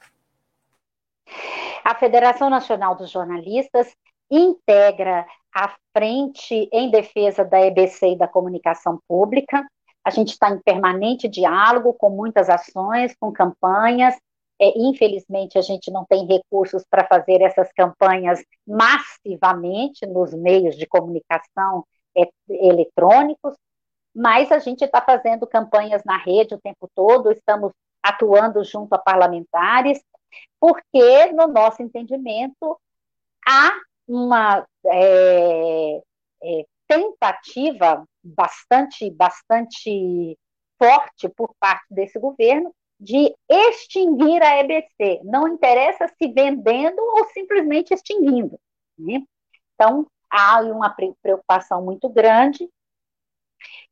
A 1.85 1.95
Federação 1.95 2.49
Nacional 2.51 2.95
dos 2.95 3.11
Jornalistas 3.11 3.95
integra 4.31 5.27
a 5.55 5.75
frente 5.93 6.69
em 6.73 6.91
defesa 6.91 7.45
da 7.45 7.61
EBC 7.61 8.13
e 8.13 8.19
da 8.19 8.29
comunicação 8.29 9.01
pública. 9.09 9.67
A 10.05 10.11
gente 10.11 10.29
está 10.29 10.51
em 10.51 10.59
permanente 10.59 11.29
diálogo 11.29 11.93
com 11.95 12.11
muitas 12.11 12.49
ações, 12.49 13.15
com 13.19 13.33
campanhas, 13.33 14.15
é, 14.61 14.73
infelizmente, 14.77 15.57
a 15.57 15.63
gente 15.63 15.91
não 15.91 16.05
tem 16.05 16.27
recursos 16.27 16.85
para 16.89 17.07
fazer 17.07 17.41
essas 17.41 17.73
campanhas 17.73 18.45
massivamente 18.67 20.07
nos 20.07 20.35
meios 20.35 20.77
de 20.77 20.87
comunicação 20.87 21.87
é, 22.15 22.29
eletrônicos, 22.47 23.57
mas 24.15 24.51
a 24.51 24.59
gente 24.59 24.85
está 24.85 25.01
fazendo 25.01 25.47
campanhas 25.47 26.03
na 26.05 26.17
rede 26.17 26.55
o 26.55 26.61
tempo 26.61 26.89
todo, 26.95 27.31
estamos 27.31 27.73
atuando 28.03 28.65
junto 28.65 28.95
a 28.95 28.99
parlamentares, 28.99 30.03
porque, 30.59 31.27
no 31.33 31.47
nosso 31.47 31.83
entendimento, 31.83 32.79
há 33.47 33.73
uma 34.07 34.67
é, 34.87 36.03
é, 36.43 36.67
tentativa 36.89 38.05
bastante, 38.23 39.11
bastante 39.11 40.39
forte 40.79 41.29
por 41.29 41.55
parte 41.59 41.87
desse 41.91 42.19
governo 42.19 42.75
de 42.99 43.35
extinguir 43.49 44.43
a 44.43 44.59
EBC. 44.59 45.21
Não 45.25 45.49
interessa 45.49 46.07
se 46.09 46.29
vendendo 46.33 47.01
ou 47.01 47.27
simplesmente 47.29 47.95
extinguindo. 47.95 48.59
Né? 48.99 49.23
Então, 49.75 50.07
há 50.31 50.61
uma 50.61 50.95
preocupação 51.23 51.83
muito 51.83 52.09
grande 52.09 52.69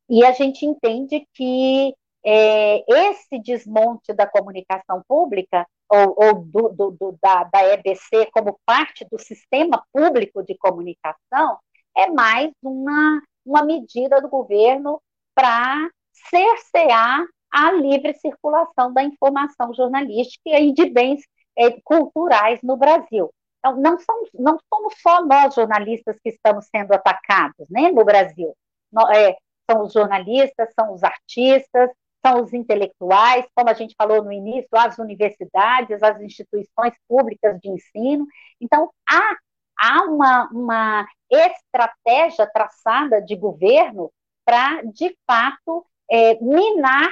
e 0.09 0.25
a 0.25 0.31
gente 0.31 0.65
entende 0.65 1.25
que 1.33 1.93
é, 2.25 2.83
esse 3.09 3.39
desmonte 3.39 4.13
da 4.13 4.27
comunicação 4.27 5.01
pública 5.07 5.65
ou, 5.87 6.15
ou 6.17 6.33
do, 6.45 6.69
do, 6.69 6.91
do, 6.91 7.19
da, 7.21 7.43
da 7.45 7.73
EBC 7.73 8.29
como 8.31 8.59
parte 8.65 9.05
do 9.09 9.19
sistema 9.19 9.83
público 9.93 10.43
de 10.43 10.57
comunicação 10.57 11.57
é 11.95 12.07
mais 12.07 12.51
uma, 12.61 13.21
uma 13.45 13.63
medida 13.63 14.21
do 14.21 14.29
governo 14.29 15.01
para 15.33 15.89
cercear 16.29 17.25
a 17.51 17.71
livre 17.71 18.13
circulação 18.15 18.93
da 18.93 19.03
informação 19.03 19.73
jornalística 19.73 20.59
e 20.59 20.73
de 20.73 20.89
bens 20.89 21.21
é, 21.57 21.71
culturais 21.81 22.59
no 22.61 22.77
Brasil. 22.77 23.31
Então, 23.59 23.75
não 23.77 23.97
não 24.33 24.57
somos 24.73 24.93
só 25.01 25.25
nós 25.25 25.55
jornalistas 25.55 26.17
que 26.23 26.29
estamos 26.29 26.67
sendo 26.73 26.93
atacados 26.93 27.67
né, 27.69 27.91
no 27.91 28.05
Brasil. 28.05 28.55
No, 28.91 29.01
é, 29.11 29.35
são 29.69 29.83
os 29.83 29.93
jornalistas, 29.93 30.69
são 30.73 30.93
os 30.93 31.03
artistas, 31.03 31.89
são 32.25 32.43
os 32.43 32.53
intelectuais, 32.53 33.45
como 33.55 33.69
a 33.69 33.73
gente 33.73 33.95
falou 33.97 34.23
no 34.23 34.31
início, 34.31 34.69
as 34.73 34.97
universidades, 34.97 36.01
as 36.03 36.19
instituições 36.21 36.93
públicas 37.07 37.59
de 37.59 37.69
ensino. 37.69 38.25
Então, 38.59 38.89
há, 39.09 39.37
há 39.79 40.03
uma, 40.03 40.49
uma 40.51 41.07
estratégia 41.29 42.47
traçada 42.47 43.21
de 43.21 43.35
governo 43.35 44.11
para, 44.45 44.81
de 44.83 45.15
fato, 45.25 45.85
é, 46.09 46.35
minar 46.41 47.09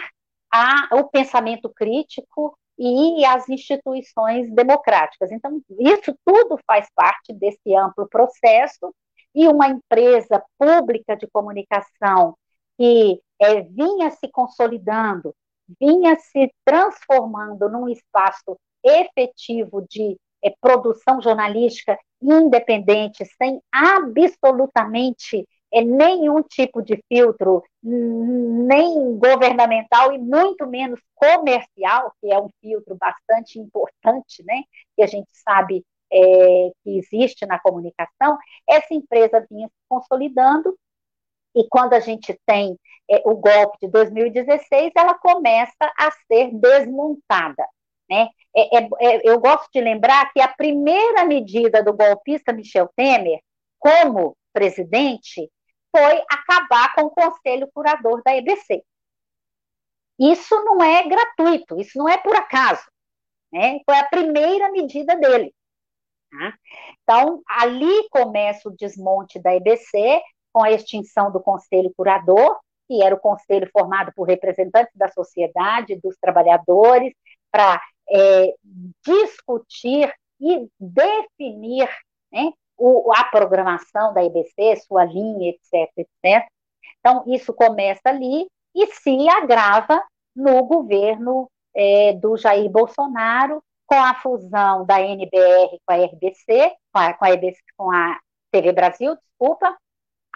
a, 0.52 0.96
o 0.96 1.06
pensamento 1.06 1.70
crítico 1.70 2.58
e 2.78 3.26
as 3.26 3.48
instituições 3.50 4.52
democráticas. 4.54 5.32
Então, 5.32 5.62
isso 5.80 6.16
tudo 6.26 6.60
faz 6.66 6.88
parte 6.96 7.34
desse 7.34 7.76
amplo 7.76 8.08
processo 8.10 8.94
e 9.34 9.48
uma 9.48 9.68
empresa 9.68 10.44
pública 10.58 11.16
de 11.16 11.28
comunicação 11.28 12.36
que 12.78 13.22
é, 13.40 13.62
vinha 13.62 14.12
se 14.12 14.28
consolidando, 14.30 15.34
vinha 15.80 16.16
se 16.18 16.52
transformando 16.66 17.70
num 17.70 17.90
espaço 17.90 18.58
efetivo 18.84 19.86
de 19.90 20.18
é, 20.44 20.54
produção 20.62 21.22
jornalística 21.22 21.98
independente, 22.22 23.26
sem 23.38 23.62
absolutamente 23.72 25.48
é, 25.74 25.82
nenhum 25.84 26.42
tipo 26.42 26.82
de 26.82 27.02
filtro, 27.08 27.64
nem 27.84 29.18
governamental 29.18 30.14
e 30.14 30.18
muito 30.18 30.66
menos 30.66 31.00
comercial, 31.16 32.14
que 32.22 32.32
é 32.32 32.40
um 32.40 32.50
filtro 32.62 32.96
bastante 32.96 33.60
importante, 33.60 34.44
né? 34.46 34.64
Que 34.96 35.04
a 35.04 35.08
gente 35.08 35.30
sabe 35.34 35.84
é, 36.12 36.72
que 36.84 36.98
existe 36.98 37.46
na 37.46 37.60
comunicação, 37.60 38.38
essa 38.68 38.94
empresa 38.94 39.46
vinha 39.50 39.68
se 39.68 39.74
consolidando 39.90 40.78
e 41.58 41.68
quando 41.70 41.94
a 41.94 42.00
gente 42.00 42.40
tem 42.46 42.78
é, 43.10 43.22
o 43.26 43.36
golpe 43.36 43.80
de 43.82 43.88
2016, 43.88 44.92
ela 44.96 45.16
começa 45.16 45.92
a 45.98 46.12
ser 46.28 46.52
desmontada. 46.54 47.68
Né? 48.10 48.30
É, 48.56 48.78
é, 48.78 48.90
é, 49.00 49.22
eu 49.24 49.40
gosto 49.40 49.68
de 49.74 49.82
lembrar 49.82 50.32
que 50.32 50.40
a 50.40 50.48
primeira 50.48 51.26
medida 51.26 51.84
do 51.84 51.94
golpista 51.94 52.54
Michel 52.54 52.90
Temer, 52.96 53.40
como 53.80 54.38
presidente, 54.54 55.52
foi 55.96 56.24
acabar 56.30 56.94
com 56.94 57.06
o 57.06 57.10
conselho 57.10 57.70
curador 57.74 58.22
da 58.24 58.36
EBC. 58.36 58.84
Isso 60.20 60.56
não 60.64 60.84
é 60.84 61.08
gratuito, 61.08 61.80
isso 61.80 61.98
não 61.98 62.08
é 62.08 62.18
por 62.18 62.36
acaso. 62.36 62.84
Né? 63.52 63.80
Foi 63.86 63.98
a 63.98 64.08
primeira 64.08 64.72
medida 64.72 65.16
dele. 65.16 65.54
Tá? 66.30 66.54
Então, 67.04 67.42
ali 67.48 68.10
começa 68.10 68.68
o 68.68 68.76
desmonte 68.76 69.40
da 69.40 69.56
EBC, 69.56 70.22
com 70.58 70.64
a 70.64 70.72
extinção 70.72 71.32
do 71.32 71.40
conselho 71.40 71.94
curador, 71.96 72.58
que 72.88 73.04
era 73.04 73.14
o 73.14 73.20
conselho 73.20 73.70
formado 73.72 74.12
por 74.16 74.28
representantes 74.28 74.92
da 74.96 75.08
sociedade, 75.08 76.00
dos 76.02 76.18
trabalhadores, 76.20 77.14
para 77.52 77.80
é, 78.10 78.56
discutir 79.06 80.12
e 80.42 80.68
definir 80.80 81.88
né, 82.32 82.52
o, 82.76 83.12
a 83.16 83.26
programação 83.26 84.16
da 84.16 84.24
IBC, 84.24 84.78
sua 84.88 85.06
linha, 85.06 85.52
etc, 85.52 85.92
etc. 85.96 86.48
Então, 87.00 87.24
isso 87.28 87.54
começa 87.54 88.02
ali 88.06 88.48
e 88.74 88.88
se 88.88 89.30
agrava 89.30 90.04
no 90.36 90.64
governo 90.64 91.52
é, 91.76 92.14
do 92.14 92.36
Jair 92.36 92.68
Bolsonaro, 92.68 93.64
com 93.86 93.96
a 93.96 94.16
fusão 94.16 94.88
da 94.88 95.00
NBR 95.00 95.80
com 95.86 95.94
a 95.94 96.04
RBC, 96.04 96.76
com 96.92 97.00
a, 97.00 97.14
com 97.14 97.26
a, 97.26 97.32
EBC, 97.32 97.60
com 97.78 97.92
a 97.92 98.20
TV 98.52 98.72
Brasil, 98.72 99.16
desculpa. 99.16 99.78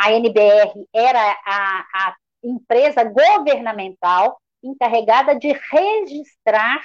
A 0.02 0.12
NBR 0.14 0.88
era 0.92 1.22
a, 1.46 1.86
a 1.94 2.16
empresa 2.44 3.04
governamental 3.04 4.42
encarregada 4.64 5.38
de 5.38 5.54
registrar 5.72 6.82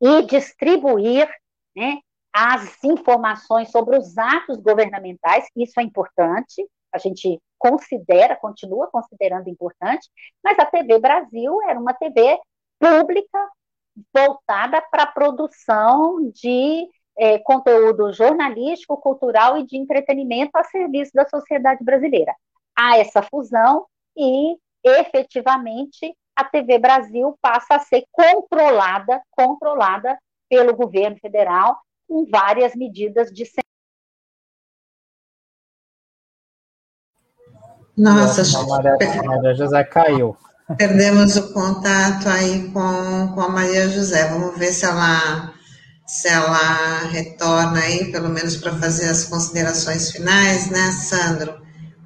e 0.00 0.22
distribuir 0.22 1.28
né, 1.76 1.98
as 2.32 2.82
informações 2.82 3.70
sobre 3.70 3.96
os 3.96 4.18
atos 4.18 4.58
governamentais, 4.60 5.46
isso 5.56 5.78
é 5.78 5.84
importante, 5.84 6.66
a 6.92 6.98
gente 6.98 7.40
considera, 7.56 8.34
continua 8.34 8.88
considerando 8.88 9.48
importante, 9.48 10.08
mas 10.42 10.58
a 10.58 10.66
TV 10.66 10.98
Brasil 10.98 11.62
era 11.62 11.78
uma 11.78 11.94
TV 11.94 12.38
pública 12.80 13.38
voltada 14.12 14.82
para 14.90 15.04
a 15.04 15.12
produção 15.12 16.30
de 16.34 16.88
é, 17.18 17.38
conteúdo 17.38 18.12
jornalístico, 18.12 18.96
cultural 18.96 19.56
e 19.56 19.66
de 19.66 19.76
entretenimento 19.76 20.50
a 20.54 20.64
serviço 20.64 21.12
da 21.14 21.26
sociedade 21.28 21.82
brasileira. 21.82 22.34
Há 22.76 22.98
essa 22.98 23.22
fusão 23.22 23.86
e, 24.16 24.56
efetivamente, 24.84 26.14
a 26.34 26.44
TV 26.44 26.78
Brasil 26.78 27.36
passa 27.40 27.76
a 27.76 27.78
ser 27.78 28.04
controlada, 28.12 29.22
controlada 29.30 30.18
pelo 30.48 30.76
governo 30.76 31.16
federal 31.18 31.78
com 32.06 32.26
várias 32.30 32.74
medidas 32.76 33.30
de 33.32 33.44
Nossa, 37.96 38.42
a 38.58 38.66
Maria, 38.66 39.22
Maria 39.24 39.54
José 39.54 39.82
caiu. 39.84 40.36
Perdemos 40.76 41.34
o 41.36 41.54
contato 41.54 42.28
aí 42.28 42.70
com, 42.70 43.34
com 43.34 43.40
a 43.40 43.48
Maria 43.48 43.88
José. 43.88 44.28
Vamos 44.28 44.58
ver 44.58 44.72
se 44.72 44.84
ela 44.84 45.55
se 46.06 46.28
ela 46.28 47.08
retorna 47.10 47.80
aí, 47.80 48.12
pelo 48.12 48.28
menos 48.28 48.56
para 48.56 48.78
fazer 48.78 49.08
as 49.08 49.24
considerações 49.24 50.12
finais, 50.12 50.70
né, 50.70 50.92
Sandro? 50.92 51.60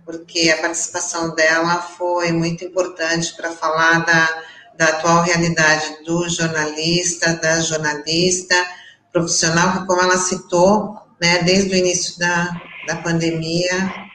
Porque 0.06 0.50
a 0.50 0.62
participação 0.62 1.34
dela 1.34 1.82
foi 1.98 2.32
muito 2.32 2.64
importante 2.64 3.34
para 3.36 3.52
falar 3.52 3.98
da, 4.06 4.42
da 4.78 4.86
atual 4.86 5.22
realidade 5.22 6.02
do 6.04 6.28
jornalista, 6.28 7.34
da 7.34 7.60
jornalista, 7.60 8.56
profissional, 9.12 9.72
que 9.72 9.86
como 9.86 10.00
ela 10.00 10.16
citou, 10.16 10.96
né, 11.20 11.42
desde 11.42 11.74
o 11.74 11.76
início 11.76 12.18
da, 12.18 12.58
da 12.86 12.96
pandemia. 12.96 14.09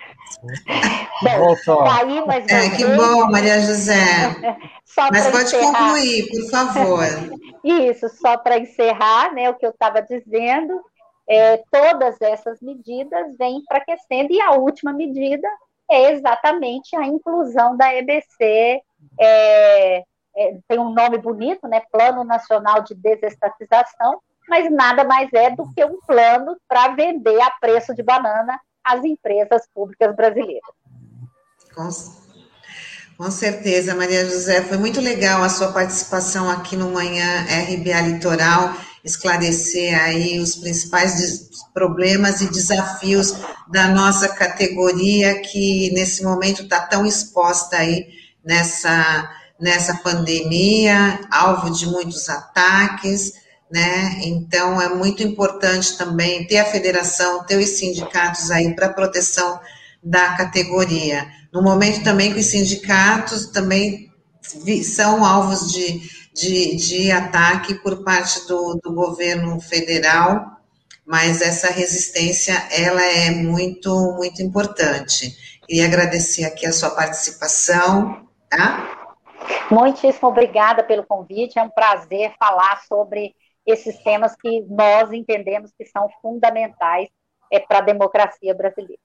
Bom, 1.21 1.55
aí, 1.89 2.25
mas 2.25 2.47
é, 2.47 2.69
que 2.75 2.85
bom, 2.85 3.29
Maria 3.31 3.61
José. 3.61 3.95
mas 5.11 5.27
pode 5.27 5.55
encerrar. 5.55 5.73
concluir, 5.73 6.27
por 6.29 6.49
favor. 6.49 7.05
Isso, 7.63 8.09
só 8.09 8.37
para 8.37 8.59
encerrar, 8.59 9.33
né, 9.33 9.49
o 9.49 9.55
que 9.55 9.65
eu 9.65 9.71
estava 9.71 10.01
dizendo, 10.01 10.79
é, 11.27 11.57
todas 11.71 12.21
essas 12.21 12.61
medidas 12.61 13.35
vêm 13.37 13.57
enfraquecendo, 13.57 14.31
e 14.31 14.41
a 14.41 14.51
última 14.51 14.93
medida 14.93 15.47
é 15.89 16.11
exatamente 16.11 16.95
a 16.95 17.05
inclusão 17.05 17.75
da 17.75 17.93
EBC, 17.95 18.81
é, 19.19 20.03
é, 20.37 20.57
tem 20.67 20.79
um 20.79 20.93
nome 20.93 21.17
bonito, 21.17 21.67
né, 21.67 21.81
Plano 21.91 22.23
Nacional 22.23 22.81
de 22.81 22.93
Desestatização, 22.93 24.19
mas 24.47 24.69
nada 24.71 25.03
mais 25.03 25.31
é 25.33 25.49
do 25.49 25.71
que 25.73 25.83
um 25.83 25.99
plano 26.05 26.55
para 26.67 26.89
vender 26.89 27.41
a 27.41 27.49
preço 27.59 27.95
de 27.95 28.03
banana 28.03 28.59
às 28.85 29.03
empresas 29.03 29.63
públicas 29.73 30.15
brasileiras. 30.15 30.61
Com, 31.73 31.89
com 33.17 33.31
certeza, 33.31 33.95
Maria 33.95 34.25
José, 34.25 34.61
foi 34.61 34.77
muito 34.77 35.01
legal 35.01 35.43
a 35.43 35.49
sua 35.49 35.71
participação 35.71 36.49
aqui 36.49 36.77
no 36.77 36.91
Manhã 36.91 37.43
RBA 37.43 38.01
Litoral, 38.01 38.75
esclarecer 39.03 39.99
aí 39.99 40.39
os 40.39 40.55
principais 40.55 41.49
problemas 41.73 42.41
e 42.41 42.49
desafios 42.49 43.35
da 43.67 43.87
nossa 43.89 44.29
categoria 44.29 45.41
que 45.41 45.91
nesse 45.93 46.23
momento 46.23 46.63
está 46.63 46.79
tão 46.81 47.05
exposta 47.05 47.77
aí 47.77 48.07
nessa, 48.43 49.29
nessa 49.59 49.97
pandemia, 49.97 51.19
alvo 51.31 51.71
de 51.71 51.85
muitos 51.87 52.29
ataques, 52.29 53.33
né? 53.69 54.19
Então 54.23 54.79
é 54.79 54.89
muito 54.89 55.23
importante 55.23 55.97
também 55.97 56.45
ter 56.45 56.59
a 56.59 56.65
federação, 56.65 57.43
ter 57.45 57.57
os 57.57 57.69
sindicatos 57.69 58.51
aí 58.51 58.73
para 58.75 58.93
proteção 58.93 59.59
da 60.03 60.35
categoria. 60.35 61.27
No 61.51 61.63
momento 61.63 62.03
também 62.03 62.33
que 62.33 62.39
os 62.39 62.45
sindicatos 62.45 63.47
também 63.47 64.11
são 64.83 65.25
alvos 65.25 65.71
de, 65.71 66.01
de, 66.33 66.75
de 66.75 67.11
ataque 67.11 67.73
por 67.75 68.03
parte 68.03 68.47
do, 68.47 68.79
do 68.83 68.93
governo 68.93 69.59
federal, 69.59 70.45
mas 71.05 71.41
essa 71.41 71.71
resistência 71.71 72.53
ela 72.71 73.03
é 73.03 73.31
muito 73.31 74.13
muito 74.13 74.41
importante. 74.41 75.35
Queria 75.67 75.85
agradecer 75.85 76.45
aqui 76.45 76.67
a 76.67 76.71
sua 76.71 76.91
participação, 76.91 78.27
tá? 78.47 78.91
Muitíssimo 79.71 80.27
obrigada 80.27 80.83
pelo 80.83 81.03
convite, 81.03 81.57
é 81.57 81.63
um 81.63 81.69
prazer 81.69 82.33
falar 82.39 82.83
sobre 82.87 83.33
esses 83.65 83.97
temas 84.03 84.35
que 84.35 84.61
nós 84.69 85.11
entendemos 85.11 85.71
que 85.77 85.85
são 85.85 86.07
fundamentais 86.21 87.09
é, 87.51 87.59
para 87.59 87.79
a 87.79 87.81
democracia 87.81 88.53
brasileira. 88.53 89.01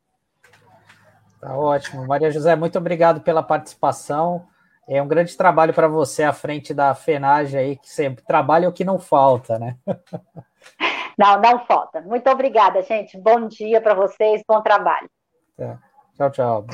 Tá 1.40 1.56
ótimo. 1.56 2.06
Maria 2.06 2.30
José, 2.30 2.54
muito 2.54 2.76
obrigado 2.78 3.22
pela 3.22 3.42
participação. 3.42 4.46
É 4.86 5.00
um 5.00 5.08
grande 5.08 5.36
trabalho 5.36 5.72
para 5.72 5.88
você 5.88 6.24
à 6.24 6.32
frente 6.32 6.74
da 6.74 6.94
FENAGE 6.94 7.56
aí, 7.56 7.76
que 7.76 7.88
sempre 7.88 8.24
trabalha 8.24 8.68
o 8.68 8.72
que 8.72 8.84
não 8.84 8.98
falta, 8.98 9.58
né? 9.58 9.76
Não, 11.18 11.38
não 11.38 11.66
falta. 11.66 12.00
Muito 12.00 12.30
obrigada, 12.30 12.80
gente. 12.82 13.18
Bom 13.18 13.46
dia 13.46 13.78
para 13.78 13.92
vocês, 13.92 14.42
bom 14.48 14.62
trabalho. 14.62 15.10
Tá. 15.54 15.78
Tchau, 16.16 16.30
tchau. 16.30 16.66